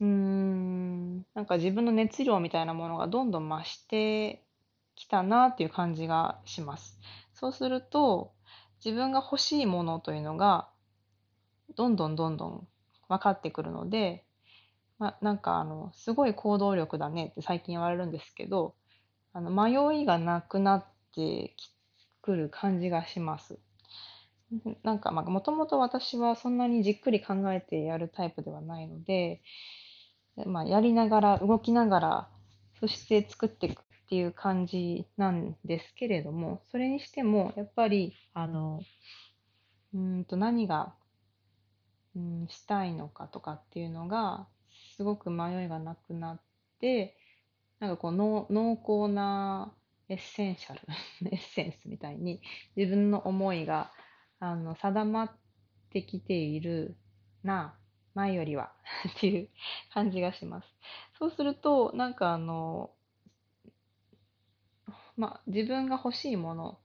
[0.01, 4.45] うーん、なんか自分の熱量みたいなものがどんどん増して
[4.97, 6.99] きたなっていう感じがします。
[7.35, 8.33] そうすると、
[8.85, 10.69] 自分が欲しいものというのが、
[11.77, 12.69] どんどんどんどん
[13.09, 14.25] 分かってくるので、
[14.99, 18.75] ま、なんかあの、すごい行動力だねって最近言われるんですけど、
[19.33, 21.55] あの、迷いがなくなって
[22.23, 23.59] くる感じがします。
[24.83, 29.43] なんか、もともと私はそんなにじっくり考えてやるタイプではないので、
[30.47, 32.29] まあ、やりながら、動きながら、
[32.81, 38.83] そして作っていくっていう感じなんですけれども、それにしても、やっぱり、あの、
[39.95, 40.95] うんと何が、
[42.15, 44.47] うん、したいのかとかっていうのが、
[44.99, 46.41] すごく迷いがなくなっ
[46.79, 47.17] て、
[47.81, 48.47] なんかこう濃
[48.85, 49.73] 厚な
[50.11, 50.81] エッセンシャル、
[51.33, 52.43] エッセンスみたいに
[52.77, 53.93] 自分の思いが
[54.41, 55.31] あの定まっ
[55.89, 56.99] てきている
[57.43, 57.79] な、
[58.13, 58.75] 前よりは
[59.17, 59.49] っていう
[59.95, 60.69] 感じがします。
[61.19, 62.91] そうすると、なんかあの、
[65.17, 66.79] まあ、自分が欲しいもの、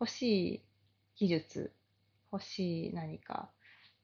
[0.00, 0.22] 欲し
[0.54, 0.62] い
[1.16, 1.72] 技術、
[2.32, 3.50] 欲しい何か、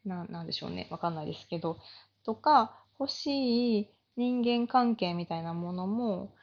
[0.05, 1.79] ななんでしょうね、わかんないですけど、
[2.25, 6.35] とか、欲しい人間関係みたいなものも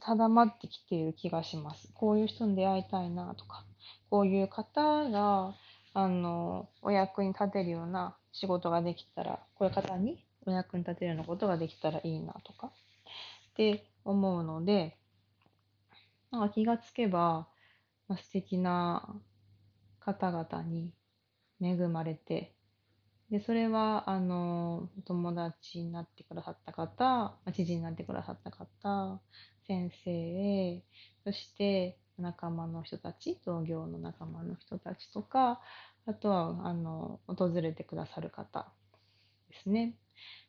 [0.00, 1.90] 定まってきている気がします。
[1.94, 3.64] こういう人に出会いたいなとか、
[4.10, 5.54] こういう方が、
[5.94, 14.96] あの、お役に立てるような仕事ができたら、こういう方にお役に立てるようなことができたらいいなとか、って思うので、
[16.30, 17.48] なんか気がつけば、
[18.08, 19.20] まあ、素敵な
[20.00, 20.94] 方々に
[21.60, 22.54] 恵まれて、
[23.30, 29.20] で、それは、あの、友達になってくださった方、知人になってくださった方、
[29.66, 30.82] 先生、
[31.24, 35.60] そして仲間の人たち、同業の仲間の人たちとか、
[36.06, 38.72] あとは、あの、訪れてくださる方
[39.50, 39.94] ですね。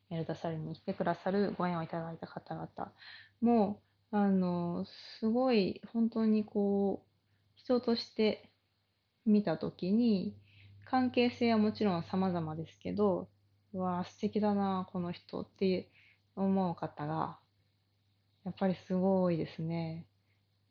[0.10, 2.94] メルタサルに来てくださるご縁をいただいた方々
[3.42, 3.82] も、
[4.12, 4.86] あの、
[5.20, 7.10] すごい本当にこう、
[7.56, 8.52] 人として
[9.26, 10.36] 見たときに、
[10.86, 13.30] 関係性はもちろん様々ですけど、
[13.74, 15.90] うわ素敵だな、この人って
[16.36, 17.40] 思う方が、
[18.46, 20.06] やっぱりすごいですね。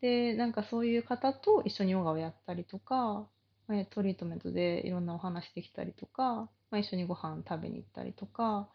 [0.01, 3.28] で、なんかそういう方と一緒にヨガをやったりとか、
[3.68, 8.68] ま、トリートメントでいろんなお話できたりとか、まあ、一緒にご飯食べに行ったりとか、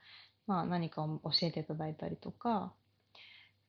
[0.48, 2.74] まあ、何かを教えていただいたりとか、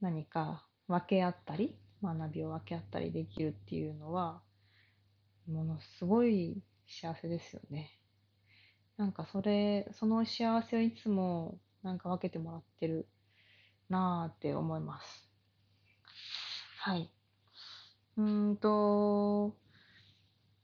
[0.01, 4.43] 何か分け合ったり、学びを分け合ったりできるっていうのは、
[5.47, 7.99] ものすごい幸せですよね。
[8.97, 13.09] なんかそれ、その幸せをいつもなんか分けてもらってる
[13.89, 15.29] なーって思います。
[16.79, 17.11] はい。
[18.17, 19.57] うんと、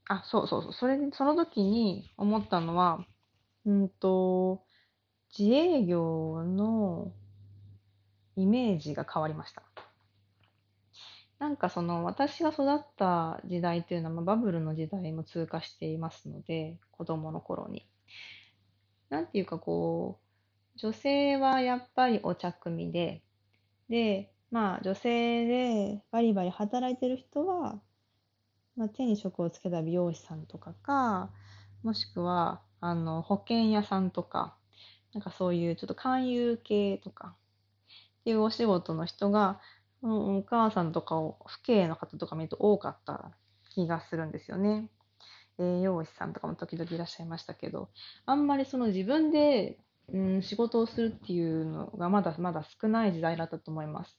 [0.07, 0.73] あ、そうそうそう。
[0.73, 3.05] それ、その時に思ったのは、
[3.65, 4.65] うんと、
[5.37, 7.13] 自営業の
[8.35, 9.70] イメージが変わりました。
[11.41, 17.87] なんかその私が育った時代っていうのは、まあ、バブルの時代も通過していますので、子供の頃に。
[19.09, 20.19] なんていうかこ
[20.75, 23.23] う、女性はやっぱりお茶組みで、
[23.89, 27.81] で、まあ女性でバリバリ働いてる人は、
[28.75, 31.31] まあ、手に職をつけた美容師さんとかか、
[31.81, 34.55] もしくは、あの、保険屋さんとか、
[35.11, 37.35] なんかそういうちょっと勧誘系とか、
[38.19, 39.59] っていうお仕事の人が、
[40.03, 43.31] うん、お母さんとかを、父兄の方とか見ると多かった
[43.69, 44.89] 気がするんですよね。
[45.59, 47.89] 栄養士さんとかも時々いらっしゃいましたけど、
[48.25, 49.79] あんまりその自分で、
[50.11, 54.17] うん、仕事をするっていうのがまだまだ少ない時代だったと思います。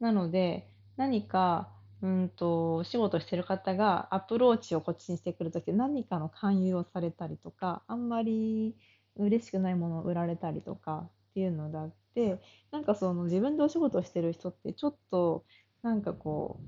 [0.00, 1.70] なので、何か
[2.04, 8.76] うんと、仕事してる方がアプローチをこっちにしてくるとき何かの勧誘をされたりとか、あんまり
[9.16, 12.40] 嬉しくないものを売られたりとかっていうのだって、
[12.70, 15.44] なんかその自分でお仕事をしてる人ってちょっと
[15.82, 16.60] なんかこ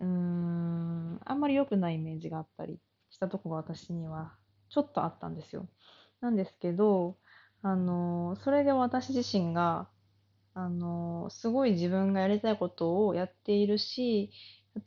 [0.00, 4.36] う、うーん、あんまり良くないイメージがあったりしたとこが私には
[4.70, 5.68] ちょっとあったんですよ。
[6.20, 7.18] なんですけど、
[7.62, 9.88] あの、それで私自身が
[10.54, 14.30] あの、すごい自分がやりたいことをやっているし、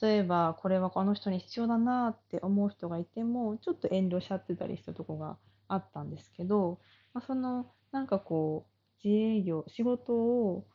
[0.02, 5.38] 例えばこれはこの人に必要だなって思う人がいてもちょっと遠慮しちゃってたりしたとこが
[5.68, 6.80] あったんですけど、
[7.14, 8.71] まあ、そのなんかこう
[9.04, 10.66] 自営業仕事を、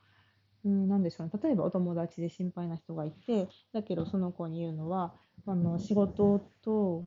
[0.65, 1.33] うん、なでしょうね。
[1.43, 5.15] 例えばお友達で心配な人がいてだけどその子に言うのは
[5.47, 7.05] あの仕事と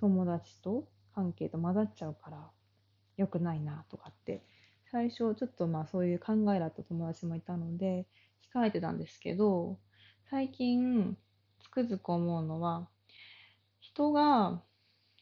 [0.00, 2.50] 友達と関係と混ざっちゃうから
[3.16, 4.44] 良くないなとかって。
[4.90, 8.06] 最初ちょっとまあそういう考えだった友達もいたので
[8.54, 9.78] 控えてたんですけど
[10.30, 11.16] 最近
[11.60, 12.88] つくづく思うのは
[13.80, 14.62] 人が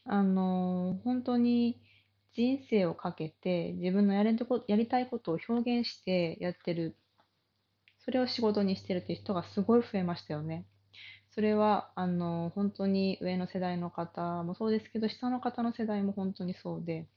[0.05, 1.79] あの本当に
[2.35, 6.97] 人生をかけて自分のやりやりたいことを表現してやってる
[7.99, 10.65] それを仕事にしてるっていう人がすごい増えましたよね。
[11.33, 17.07] それはあの本当に上の世代の方もそうですけど下の方の世代も本当にそうで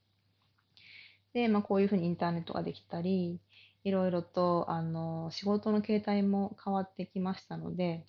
[1.34, 3.40] で、まあ、こういうふうにインターネットができたり
[3.84, 8.04] いろいろとあの仕事の形態も変わってきましたので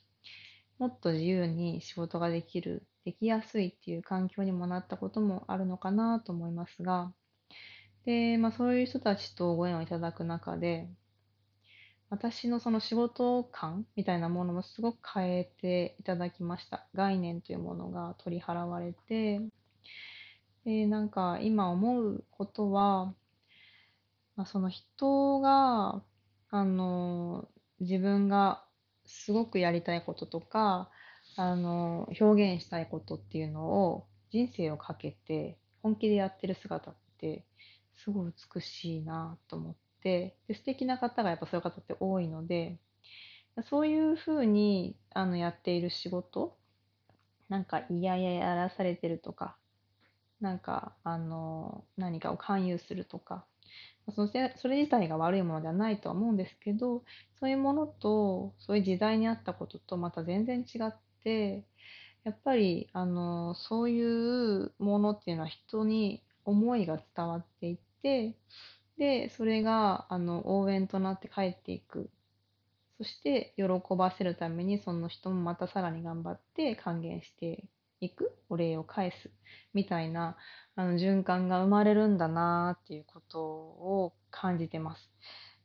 [0.80, 7.13] もっと自由に仕事ができるできやすいっていう環境にもなったこともあるのかなと思いますが。
[8.05, 10.89] で、まあ、そういう人たちとご縁をいただく中で
[12.09, 16.88] 私のその仕事感みたいなものもすごく変えていただきました。
[16.95, 19.41] 概念というものが取り払われて。
[20.65, 23.13] でなんか今思うことは
[24.39, 26.01] まあ、その人が、
[26.49, 27.49] あの、
[27.82, 28.63] 自分が
[29.10, 30.89] すごくやりたいこととか、
[31.36, 37.45] あの、表現したいことっていうのを人生をかけて本気でやってる姿って
[37.95, 42.78] すごい美しいなと思ってで素敵な方がやっぱそういう方って多いので
[43.70, 46.55] そういうふうにあのやっている仕事
[47.49, 49.57] なんか嫌々やらされてるとか
[50.39, 53.45] なんかあの何かを勧誘するとか
[54.15, 57.03] それそれ自体が悪いものではないとは思うんですけど
[57.39, 61.63] そういうものとそういう時代にあったこととまた全然違って
[62.24, 68.36] やっぱりあのそういうものっていうのは人に思いが伝わっていって
[68.97, 72.09] でそれがあの応援となって帰っていく。
[72.97, 73.63] そして喜
[73.95, 77.63] ばせるためにその人もまたさらに頑張って還元して
[78.02, 78.32] いく？
[78.50, 79.30] お礼を返す
[79.74, 80.38] みたいな
[80.76, 85.10] あの循環が生まれるんだなっていうことを感じてます。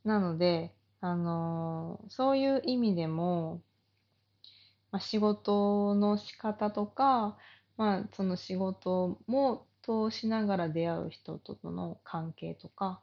[0.03, 3.61] なので、あのそういう意味でも、
[4.91, 7.37] まあ、仕事の仕方とか、
[7.77, 13.01] まあ、その仕事も通しながら出会う人との関係とか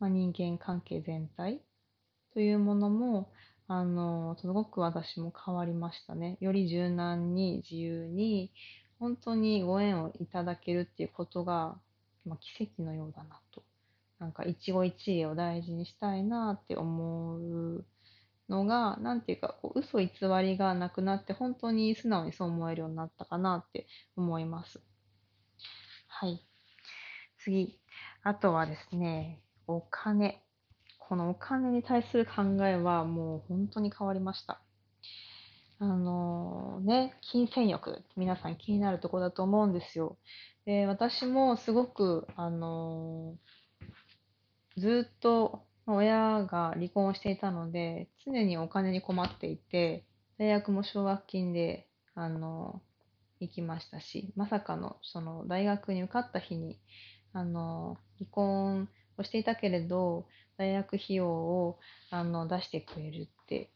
[0.00, 1.60] まあ、人間関係全体
[2.32, 3.32] というものも、
[3.68, 6.38] あの、すごく私も変わりましたね。
[6.40, 8.50] より柔軟に自由に、
[8.98, 11.78] 本当にご縁をいただけるっていうことが、
[12.24, 13.62] まあ、奇跡のようだなと。
[14.18, 17.84] なんか一期一会を大事にしたいなって思う
[18.48, 20.08] のが、なんていうか、こう嘘偽
[20.42, 24.80] りがなくなって、本当に素直にそう思えるようになったかなって思います。
[26.06, 26.42] はい。
[27.44, 27.78] 次。
[28.22, 30.42] あとはですね、お金。
[31.08, 34.60] このお金に対する考えはもう本当に変わりました。
[35.78, 40.18] あのー、ね、金銭欲、皆さん気になるところだと思うんですよ。
[40.66, 50.04] で、私もすごく、あのー、ずっと親が離婚していたので、常にお金に困っていて、
[50.36, 56.78] 大学も奨学金で、あのー、行きましたし、まさかの、その、大学に受かった日に、
[57.32, 60.26] あの、離婚をしていたけれど、
[60.58, 61.78] 大学費用を
[62.10, 63.70] あの出してくれるって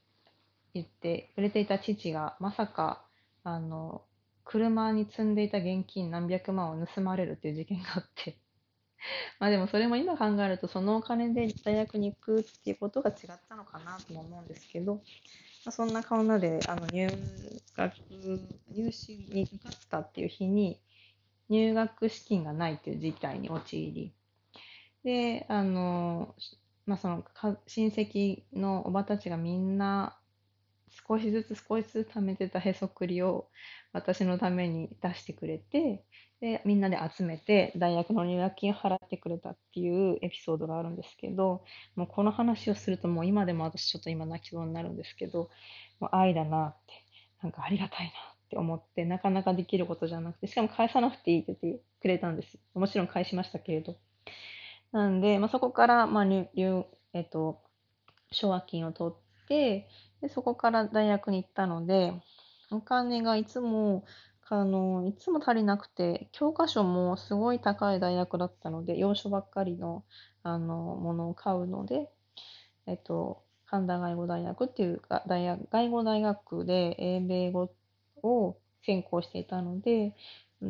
[0.74, 3.04] 言ってくれていた父が、まさか、
[3.44, 4.02] あの、
[4.44, 8.36] 車に積んでいた現金何百万を盗まれるっていう事件があって。
[9.38, 15.00] まあでもそれも今考えるとそのお金で大学に行くっていうことが違ったのかなとも思うんですけど、ま
[15.66, 17.08] あ、そんな顔なであの入
[17.76, 17.94] 学
[18.70, 20.80] 入試に受かったっていう日に
[21.48, 24.12] 入学資金がないっていう事態に陥り。
[25.02, 26.34] であの
[26.86, 27.24] まあその
[27.66, 30.18] 親戚のおばたちがみんな
[31.08, 33.48] 少しずつ少しずつ貯めてたへそくりを
[33.92, 36.04] 私のために出してくれて、
[36.40, 41.64] で、みんなで集めて大学の入学金を払ってくれたっていうエピソードがあるんですけど、
[41.94, 45.50] もうこの話をするともう今でも私ちょっと今泣きそうになるんですけど、
[46.00, 46.92] もう愛だなって、
[47.42, 48.12] なんかありがたいなっ
[48.50, 52.58] て思って、なかなかできることじゃなくて、しかも返さなくていいって言ってくれたんです。
[52.74, 53.96] もちろん返しましたけれど。
[54.92, 56.48] なんで、まあ、そこから、まあ、入、
[57.14, 57.62] えっと、
[58.30, 59.88] 奨学金を取って、
[60.20, 62.12] で、そこから大学に行ったので、
[62.70, 64.04] お金がいつも、
[64.48, 70.04] あの、いつも足りなくて、教科書もすごい高い大学だったので、洋書ばっかりの、
[70.42, 72.10] あの、ものを買うので、
[72.86, 77.70] えっと、神田外語大学っていうか、大学、外語大学で英米語
[78.22, 80.14] を専攻していたので、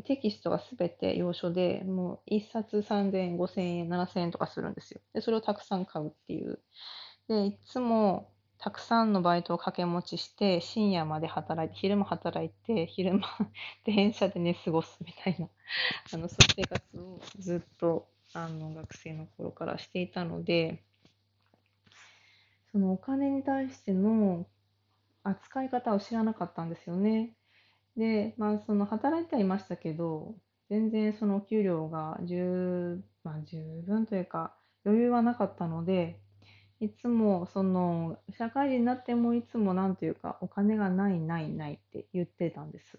[0.01, 5.01] テキストがすべて洋書で、もう1冊3000円、5000円、7000円とかするんですよ。
[5.13, 6.61] で、それをたくさん買うっていう。
[7.29, 13.29] で、いつもたくさんのバイトを掛け持ちして、深夜まで働いて、昼も働いて、昼間
[13.85, 15.49] 電車で寝過ごすみたいな、
[16.15, 20.85] あの、そういう生活をずっと、あの、学生の頃からしていたので、
[22.73, 24.47] そのお金に対しての
[25.25, 27.37] 扱い方を知らなかったんですよね。
[27.97, 30.35] で、まあ、その働いてはいましたけど、
[30.71, 36.19] 全然その給料が十、まあ、十分というか、余裕はなかったので、
[36.81, 42.99] いつもその社会人になってもいつもなんていうかお金がないないないって言ってたんです。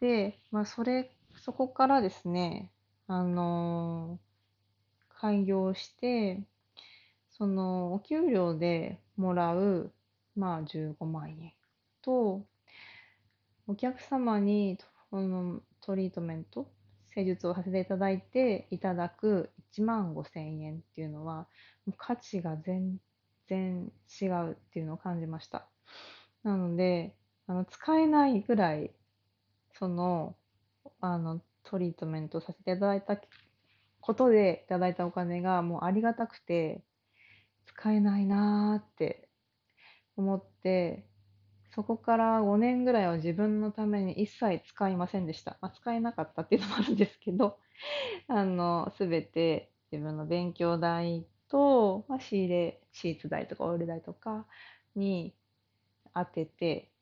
[0.00, 2.70] で、まあそれ、そこからですね、
[3.06, 6.42] あのー、開業して、
[7.30, 9.90] そのお給料でもらう、
[10.36, 11.54] まあ15万円
[12.02, 12.44] と、
[13.66, 14.78] お客様に
[15.10, 16.68] このトリートメント、
[17.14, 21.46] 施術をさせていただいていただく1万5千円っていうのは、
[21.96, 22.98] 価値が全
[23.48, 23.90] 然
[24.20, 25.66] 違うっていうのを感じました。
[26.42, 28.90] なので、あの使えないぐらい、
[29.72, 30.36] その、
[31.00, 33.18] あの、トリートメントさせていただいた
[34.00, 36.82] ことでいただいたお金がもうありがたくて、
[37.64, 39.30] 使えないなーって
[40.16, 41.06] 思って、
[41.74, 45.58] そこから5年ぐらいは自分のために一切使いませんでした。
[45.60, 47.58] まあ、使えなかったっていうのもあるんですけど、
[48.28, 54.46] あの、すべて自分の勉強代と、まあ、仕入れ、シーツ代とかオイル代とか
[54.94, 55.34] に
[56.14, 56.92] 当てて、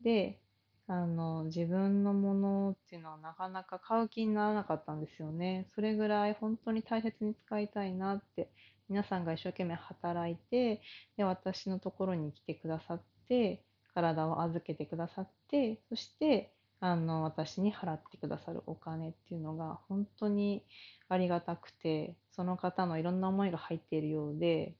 [0.00, 0.40] で、
[0.86, 5.68] あの、自分のものっていうのはなかなか買う気にならなかったんですよね。
[5.74, 8.50] それぐらい本当に大切に使いたいなって、
[8.88, 10.80] 皆さんが一生懸命働いて、
[11.18, 13.65] で、私のところに来てくださって、
[13.96, 20.62] 体を預けてくださって、そして、あの、私に払ってくださるお金っていうのが本当に
[21.08, 24.74] ありがたくて、その方のいろんな思いが入っているようで、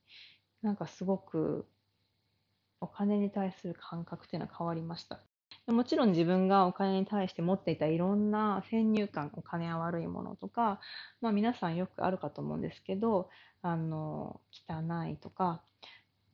[0.61, 1.67] なんかすごく
[2.83, 5.21] お金に対する感覚っていうのは変わりました。
[5.67, 10.79] もちろん自分がお金に対して持っていたいろんな先入観、お金は悪いものとか、
[11.23, 13.31] まあ皆さんよくあるかと思うんですけど、
[13.63, 15.63] あの、汚いとか、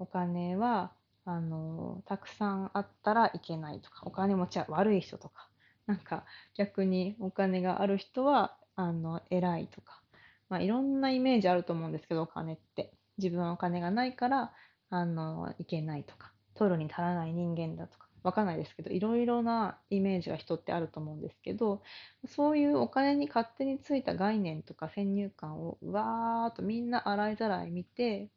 [0.00, 0.92] お金は、
[1.24, 5.48] あの、たくさんあったらいけないとか、お金持ちは悪い人とか、
[5.86, 6.24] なんか
[6.56, 10.02] 逆にお金がある人は、あの、偉いとか、
[10.48, 12.92] まあ、いろんなイメージあると思うんですけど、お金って。
[13.18, 14.52] 自分はお金がないから、
[14.90, 21.82] あの、いけないとか、取るに足らない人間だとか、わかんないですけど、いろいろなイメージが人ってあると思うんですけど、
[22.26, 28.30] そういうお金に勝手についた概念とか先入観をわーっとみんな洗いざらい見て、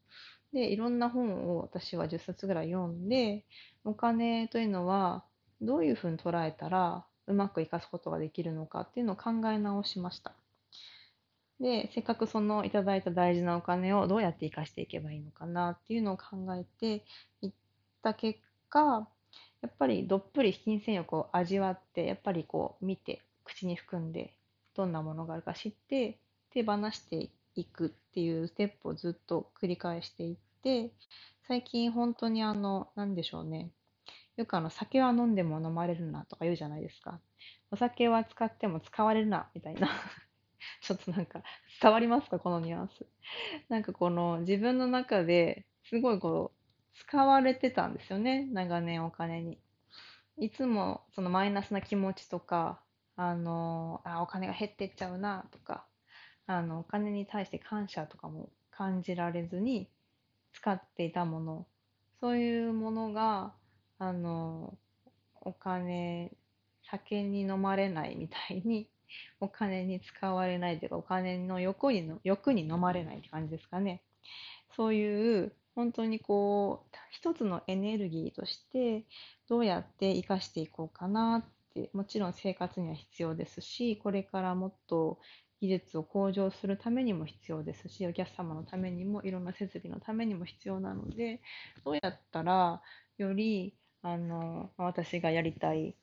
[0.56, 3.44] で、いろんな本を私は10冊ぐらい読んで、
[3.84, 5.26] お金というのは
[5.62, 10.34] どういうふうに捉えたらうまく生かすことができるのかっていうのを考え直しました。
[11.60, 17.04] で、せっかくそのいただいた大事なお金をどうやって生かしていけばいいのかなっていうのを考えて
[17.42, 17.52] いっ
[18.02, 18.40] た結
[18.70, 19.10] 果、
[19.62, 24.34] やっぱりどっぷり金銭欲を味わって、やっぱりこう見て、口に含んで、
[24.74, 26.18] どんなものがあるか知って、
[26.52, 30.94] 手放していくっていうステップをずっと繰り返していって、
[31.50, 33.72] 最近本当にあの、なんでしょうね。
[34.38, 37.20] よくあの、酒は飲んでも飲まれるなとか言うじゃないですか。
[37.72, 39.90] お酒は使っても使われるな、みたいな。
[40.82, 41.44] ちょっとなんか、
[41.82, 42.40] 伝わりますか？
[42.40, 43.06] このニュアンス。
[43.68, 48.48] なんかこの自分の中ですごいこう、使われてたんですよね。
[48.54, 49.60] 長年お金に。
[50.38, 52.82] いつもそのマイナスな気持ちとか、
[53.18, 55.86] あの、あ、お金が減ってっちゃうなとか、
[56.48, 59.90] あの、お金に対して感謝とかも感じられずに
[60.54, 61.68] 使っていたもの、
[62.20, 63.54] そういうものが、
[64.00, 64.78] あの、
[65.42, 66.32] お金、
[66.90, 68.90] 酒に飲まれないみたいに、
[69.40, 74.02] お金に使われないというか、お金の欲にの欲に飲まれないって感じですかね。
[74.76, 79.06] そういう本当にこう一つのエネルギーとして
[79.48, 85.20] どうやって生かしていこうかなってもちろん生活には必要ですしこれからもっと
[85.66, 91.42] 技術を向上するためにも必要ですしお客様のためにもいろんな設備のためにも必要なので
[91.84, 92.82] どうやったら
[93.18, 95.96] よりあの私がやりたい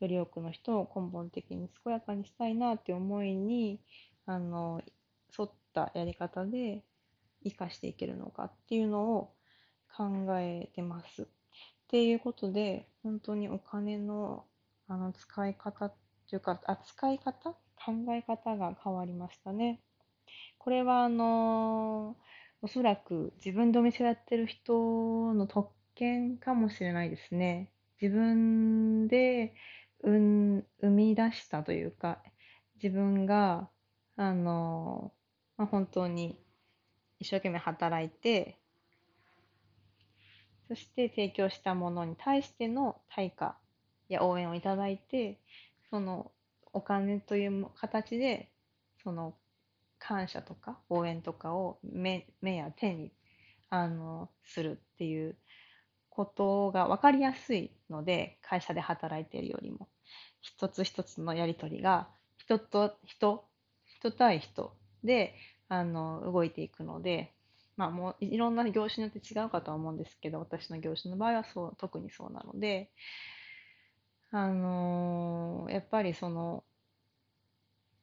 [0.00, 3.80] より多くの人を根本的に健やかにしたいなって思いに
[4.26, 4.82] あの
[5.38, 6.82] 沿ったやり方で
[7.44, 9.34] 生かしていけるのかっていうのを
[9.96, 11.22] 考えてます。
[11.22, 11.26] っ
[11.88, 14.46] ていうことで、本当にお金の
[14.88, 15.94] あの使い方っ
[16.28, 17.54] ていうか、扱い方
[17.84, 19.80] 考え方が変わりましたね。
[20.58, 22.16] これはあの
[22.62, 27.72] おそらく自分でお店やってる人の特権かもしれないですね。
[28.00, 29.54] 自分で
[30.02, 32.22] うん生み出したというか、
[32.82, 33.68] 自分が、
[34.16, 35.12] あの、
[35.56, 36.38] まあ、本当に
[37.20, 38.58] 一生懸命働いて、
[40.68, 43.56] そして提供したものに対しての対価
[44.08, 45.38] や応援をいただいて、
[45.90, 46.32] その
[46.72, 48.50] お金という形で、
[49.02, 49.34] その
[49.98, 53.12] 感謝とか応援とかを目目や手に
[53.70, 55.36] あのするっていう
[56.10, 59.88] ことが分かりやすいので、会社で働いているよりも、
[60.40, 63.44] 一つ一つのやり取りが人と人、
[63.98, 65.34] 人対人で
[65.68, 67.32] あの動いていくので、
[67.76, 72.90] まあ、もういろんな業種によって違うかとは思うんですけど私の業種の場合はそう特にそうなので、
[74.32, 76.64] あのー、やっぱりその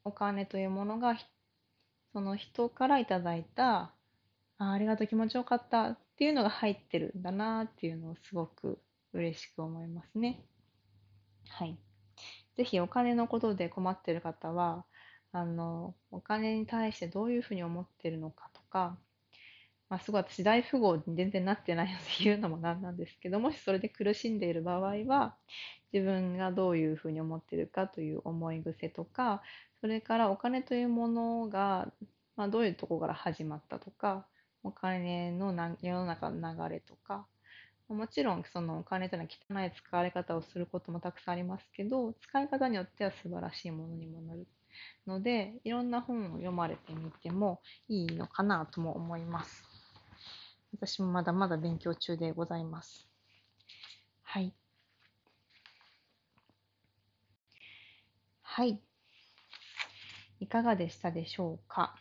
[0.05, 1.17] お金というものが
[2.13, 3.91] その人からいただいた
[4.57, 8.79] あありがとう気持ちよかったっていうのが入ってるんだなっていうのをすごく
[9.11, 10.41] 嬉しく思いますね。
[11.49, 11.77] はい。
[12.55, 14.85] ぜひお金のことで困ってる方は
[15.31, 18.97] あの、お金に対してどういうふうに思ってるのかとか、
[19.89, 25.35] まあ、すごい私大富豪に全然なってないので言うのもなんなんですけど、もしそれで苦しんでいる場合は、
[25.91, 29.41] 自分がどういうふうに思ってるかという思い癖とか、
[29.81, 31.91] それからお金というものが、
[32.35, 34.27] まあ、どういうところから始まったとか、
[34.63, 37.25] お金のな世の中の流れとか、
[37.87, 39.27] もちろんそのお金というの
[39.57, 44.47] は汚い使われ方をすることもたくさんありますけど、使い方によっては素晴らしいものにもなる
[45.07, 49.68] ので、いろんな本を読まれてみてもいいのかなとも思います。
[50.71, 53.07] 私もまだまだ勉強中でございます。
[54.23, 54.53] はい。
[58.41, 58.81] はい。
[60.39, 61.95] いかがでしたでしょうか？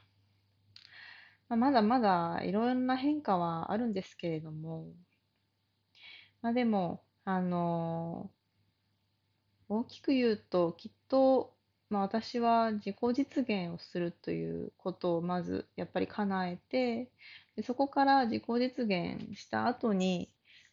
[1.49, 4.87] まあ、まだまだいろんな変化はあるんですけれども、
[6.43, 11.55] まあでも、あのー、大きく言うと、きっと
[11.91, 17.11] まあ、私は自己実現をするということをまずやっぱり叶えて
[17.59, 20.29] でそこから自己実現した後に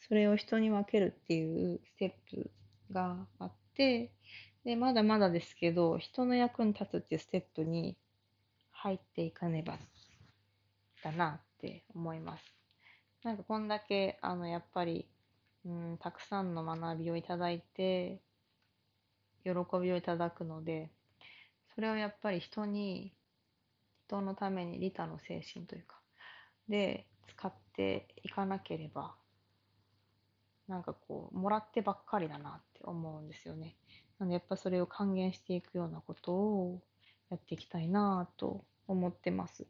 [0.08, 2.52] それを人に分けるっていうステップ
[2.94, 4.12] があって
[4.64, 7.98] でまだまだですけど人の役に立つっていうステップに
[8.72, 9.80] 入っていかねば
[11.04, 12.44] だなって思います。
[13.24, 15.08] なんかこんだけあのやっぱり、
[15.66, 18.20] うん、たくさんの学びをいただいて
[19.44, 20.92] 喜びをいただくので
[21.74, 23.12] それをやっぱり人に
[24.06, 25.96] 人のために利他の精神というか、
[26.70, 29.16] で、使っていかなければ、
[30.68, 33.76] なんかこう、もらってばっかりだなって思うんですよね。
[34.20, 36.82] なのでやっぱそれを還元していくようなことを
[37.30, 39.68] やっていきたいなと思ってます。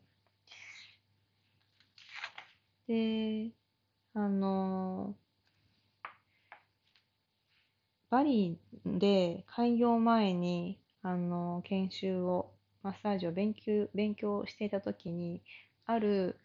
[2.88, 3.52] で、
[4.14, 5.16] あの
[8.10, 15.42] バリで開業前に、あの研修を、マッサージを勉強勉強していた時に、
[15.86, 16.40] ある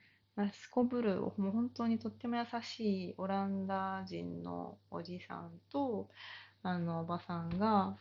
[0.53, 6.09] すこぶる、もう本当にとっても優しいオランダ人のおじさんと、
[6.63, 7.97] あの、おばさんが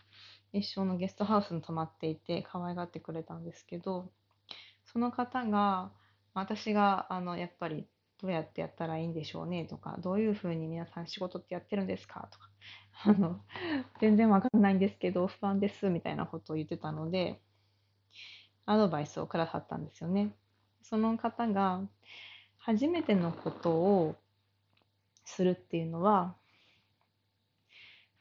[0.52, 4.12] 一緒のゲストハウスに泊まっていて、可愛がってくれたんですけど、
[4.86, 5.92] その方が、
[6.34, 7.88] 私が、あの、やっぱり、
[8.22, 12.50] どうやってやったらいいんでしょうねとか、どういうふうに皆さん仕事ってやってるんですかとか、
[13.06, 13.40] あの、
[14.02, 17.40] 全然わかんないんですけど、不安です、みたいなことを言ってたので、
[18.66, 20.36] アドバイスをくださったんですよね。
[20.84, 21.82] その方が、
[22.72, 24.16] 初めてのことを
[25.26, 26.36] するっていうのは、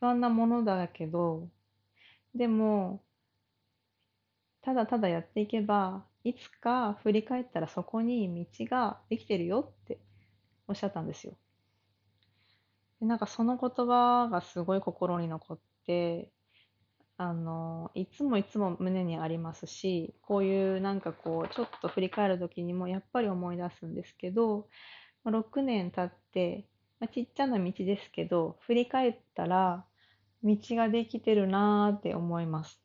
[0.01, 1.51] 不安なものだけど、
[2.35, 3.03] でも、
[4.63, 9.99] ただただやっていけば、いつか振り返ったらそこに道ができてるよって
[10.67, 11.35] おっしゃったんですよ。
[13.01, 16.33] でなんかその言葉がすごい心に残って、
[17.21, 24.69] あの、いつもいつも胸にありますし、こういうなんかこう、ちょっと振り返る時にもやっぱり思い出すんですけど、
[25.25, 26.69] 6年経って、
[27.01, 29.85] まあ、ちっちゃな道ですけど、振り返ったら、
[30.45, 32.81] 道ができてるなーって思います。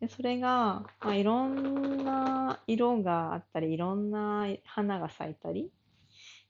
[0.00, 5.70] でそれが、まあ、いろんな色があったり、いろんな花が咲いたり、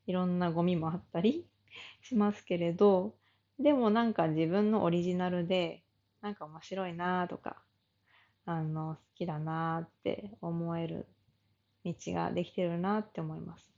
[0.07, 1.45] いろんなゴミもあったり
[2.03, 3.16] しますけれど、
[3.59, 5.83] でもなんか自分のオリジナルで、
[6.21, 7.62] なんか面白いなとか、
[8.45, 11.07] あの、好きだなって思える
[11.85, 13.71] 道ができてるなって思います。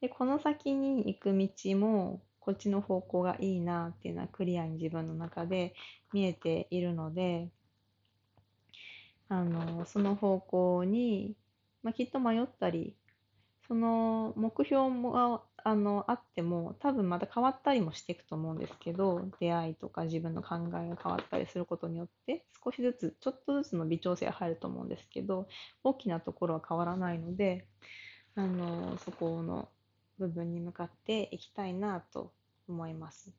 [0.00, 5.74] で、この先に行く道も、こっちの方向がいいなっていうのはクリアに自分の中で
[6.12, 7.50] 見えているので、
[9.28, 11.36] あの、その方向に、
[11.82, 12.96] まあ、きっと迷ったり、
[13.68, 25.48] その目標もあのあっても多分また変わったりもしていくと思うんですけど出会いとか自分の考えが変わったりすることによって少しずつちょっとずつの微調整が入ると思うんですけど
[25.84, 27.66] 大きなところは変わらないので
[28.34, 29.68] あのそこの
[30.18, 32.32] 部分に向かっていきたいなと
[32.68, 33.32] 思います。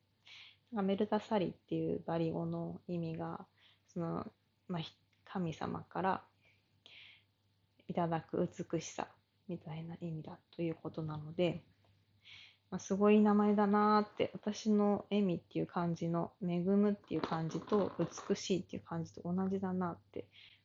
[0.72, 3.44] メルタサリっていうバリ語の意味が
[3.92, 4.26] その、
[4.68, 4.82] まあ、
[5.24, 6.22] 神様から
[7.88, 9.06] いただく美しさ
[9.48, 11.62] みたいな意味だということなので、
[12.72, 20.24] まあ、すごい名前だなーって、私の笑みっていう感じの、恵むっていう感じと、美しいっていう感じと同じだなって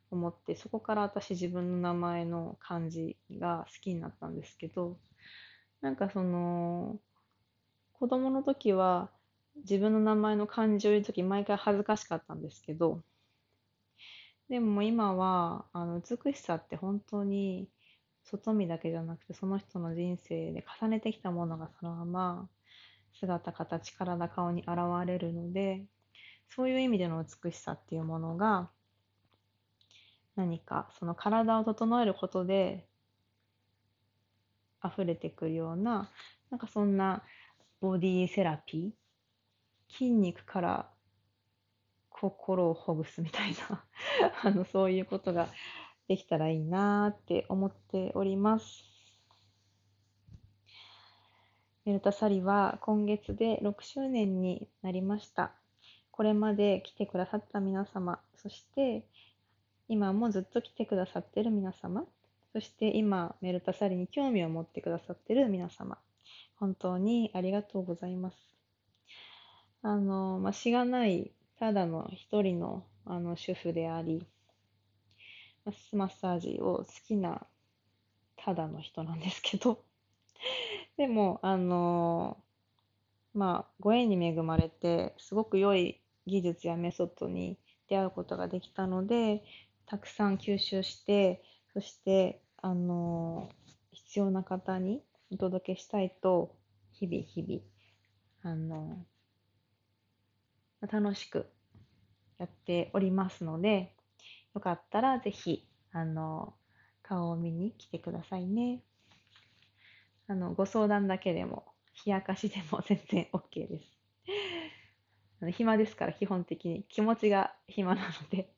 [0.09, 4.97] 思って、そこから私自分の名前の漢字が好きになったんですけど、
[5.81, 6.97] なんかその、
[7.99, 9.09] 子供の時は
[9.57, 13.03] 自分の名前の漢字を言う時毎回恥ずかしかったんですけど、
[14.47, 17.67] でも今は、あの、美しさって本当に
[18.29, 22.49] 外見だけじゃなくてその人の人生で重ねてきたものがそのまま
[23.19, 25.85] 姿形体顔に現れるので
[26.49, 28.69] そういう意味での美しさっていうものが
[30.35, 32.85] 何かその体を整えることで
[34.85, 36.09] 溢れてくるような
[36.51, 37.23] なんかそんな
[37.81, 40.89] ボディセラピー筋肉から
[42.09, 43.83] 心をほぐすみたいな
[44.43, 45.47] あのそういうことが
[46.07, 48.83] できたらいいなって思っております。
[51.85, 55.53] メルタサリは今月で6周年になりました。
[56.11, 59.05] これまで来てくださった皆様、そして
[59.87, 62.05] 今もずっと来てくださってる皆様、
[62.53, 65.97] そして今メルタサリに興味を持ってくださってる皆様、
[66.59, 68.37] 本当にありがとうございます。
[69.81, 74.27] あの、まあ、しがないただの一人のあの主婦であり、
[75.93, 77.45] マッサージを好きな
[78.37, 79.83] ただの人なんですけど。
[80.97, 82.37] でもあの
[83.33, 87.57] まあご縁に恵まれてすごく良い技術やメソッドに
[87.87, 89.43] 出会うことができたので
[89.85, 91.43] たくさん吸収して
[91.73, 93.49] そしてあの
[93.91, 96.55] 必要な方にお届けしたいと
[96.91, 99.05] 日々日々あの
[100.81, 101.49] 楽しく
[102.37, 103.96] やっておりますので
[104.57, 106.55] よかったらぜひ、あの、
[107.03, 108.81] 顔を見に来てくださいね。
[110.27, 115.51] あの、ご相談だけでも、冷やかしでも全然 OK です。
[115.51, 116.85] 暇ですから、基本的に。
[116.89, 118.49] 気持ちが暇なので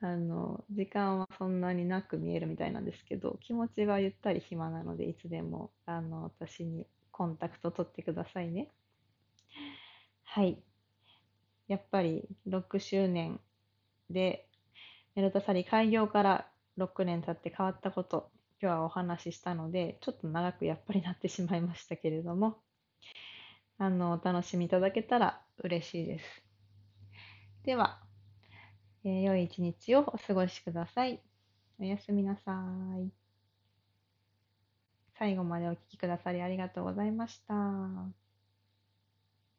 [0.00, 8.68] あの、時間はそんなになく見えるみたいなんですけど、気持ちがゆったり暇なので、いつでも、あの、私にコンタクト取ってくださいね。
[10.22, 10.62] はい。
[11.70, 13.40] やっぱり6周年
[14.10, 14.49] で、
[15.20, 16.46] メルタサリ開業から
[16.78, 22.56] 6年経って変わったこと、今日はお話ししたので、ちょっと長くやっぱりなってしまいましたけれども、
[23.76, 26.42] あの、お楽しみいただけたら嬉しいです。
[27.64, 28.00] では、
[29.04, 31.20] えー、良い一日をお過ごしください。
[31.78, 32.64] おやすみなさ
[32.98, 33.12] い。
[35.18, 38.19] 最後までお聴きくださりありがとうございました。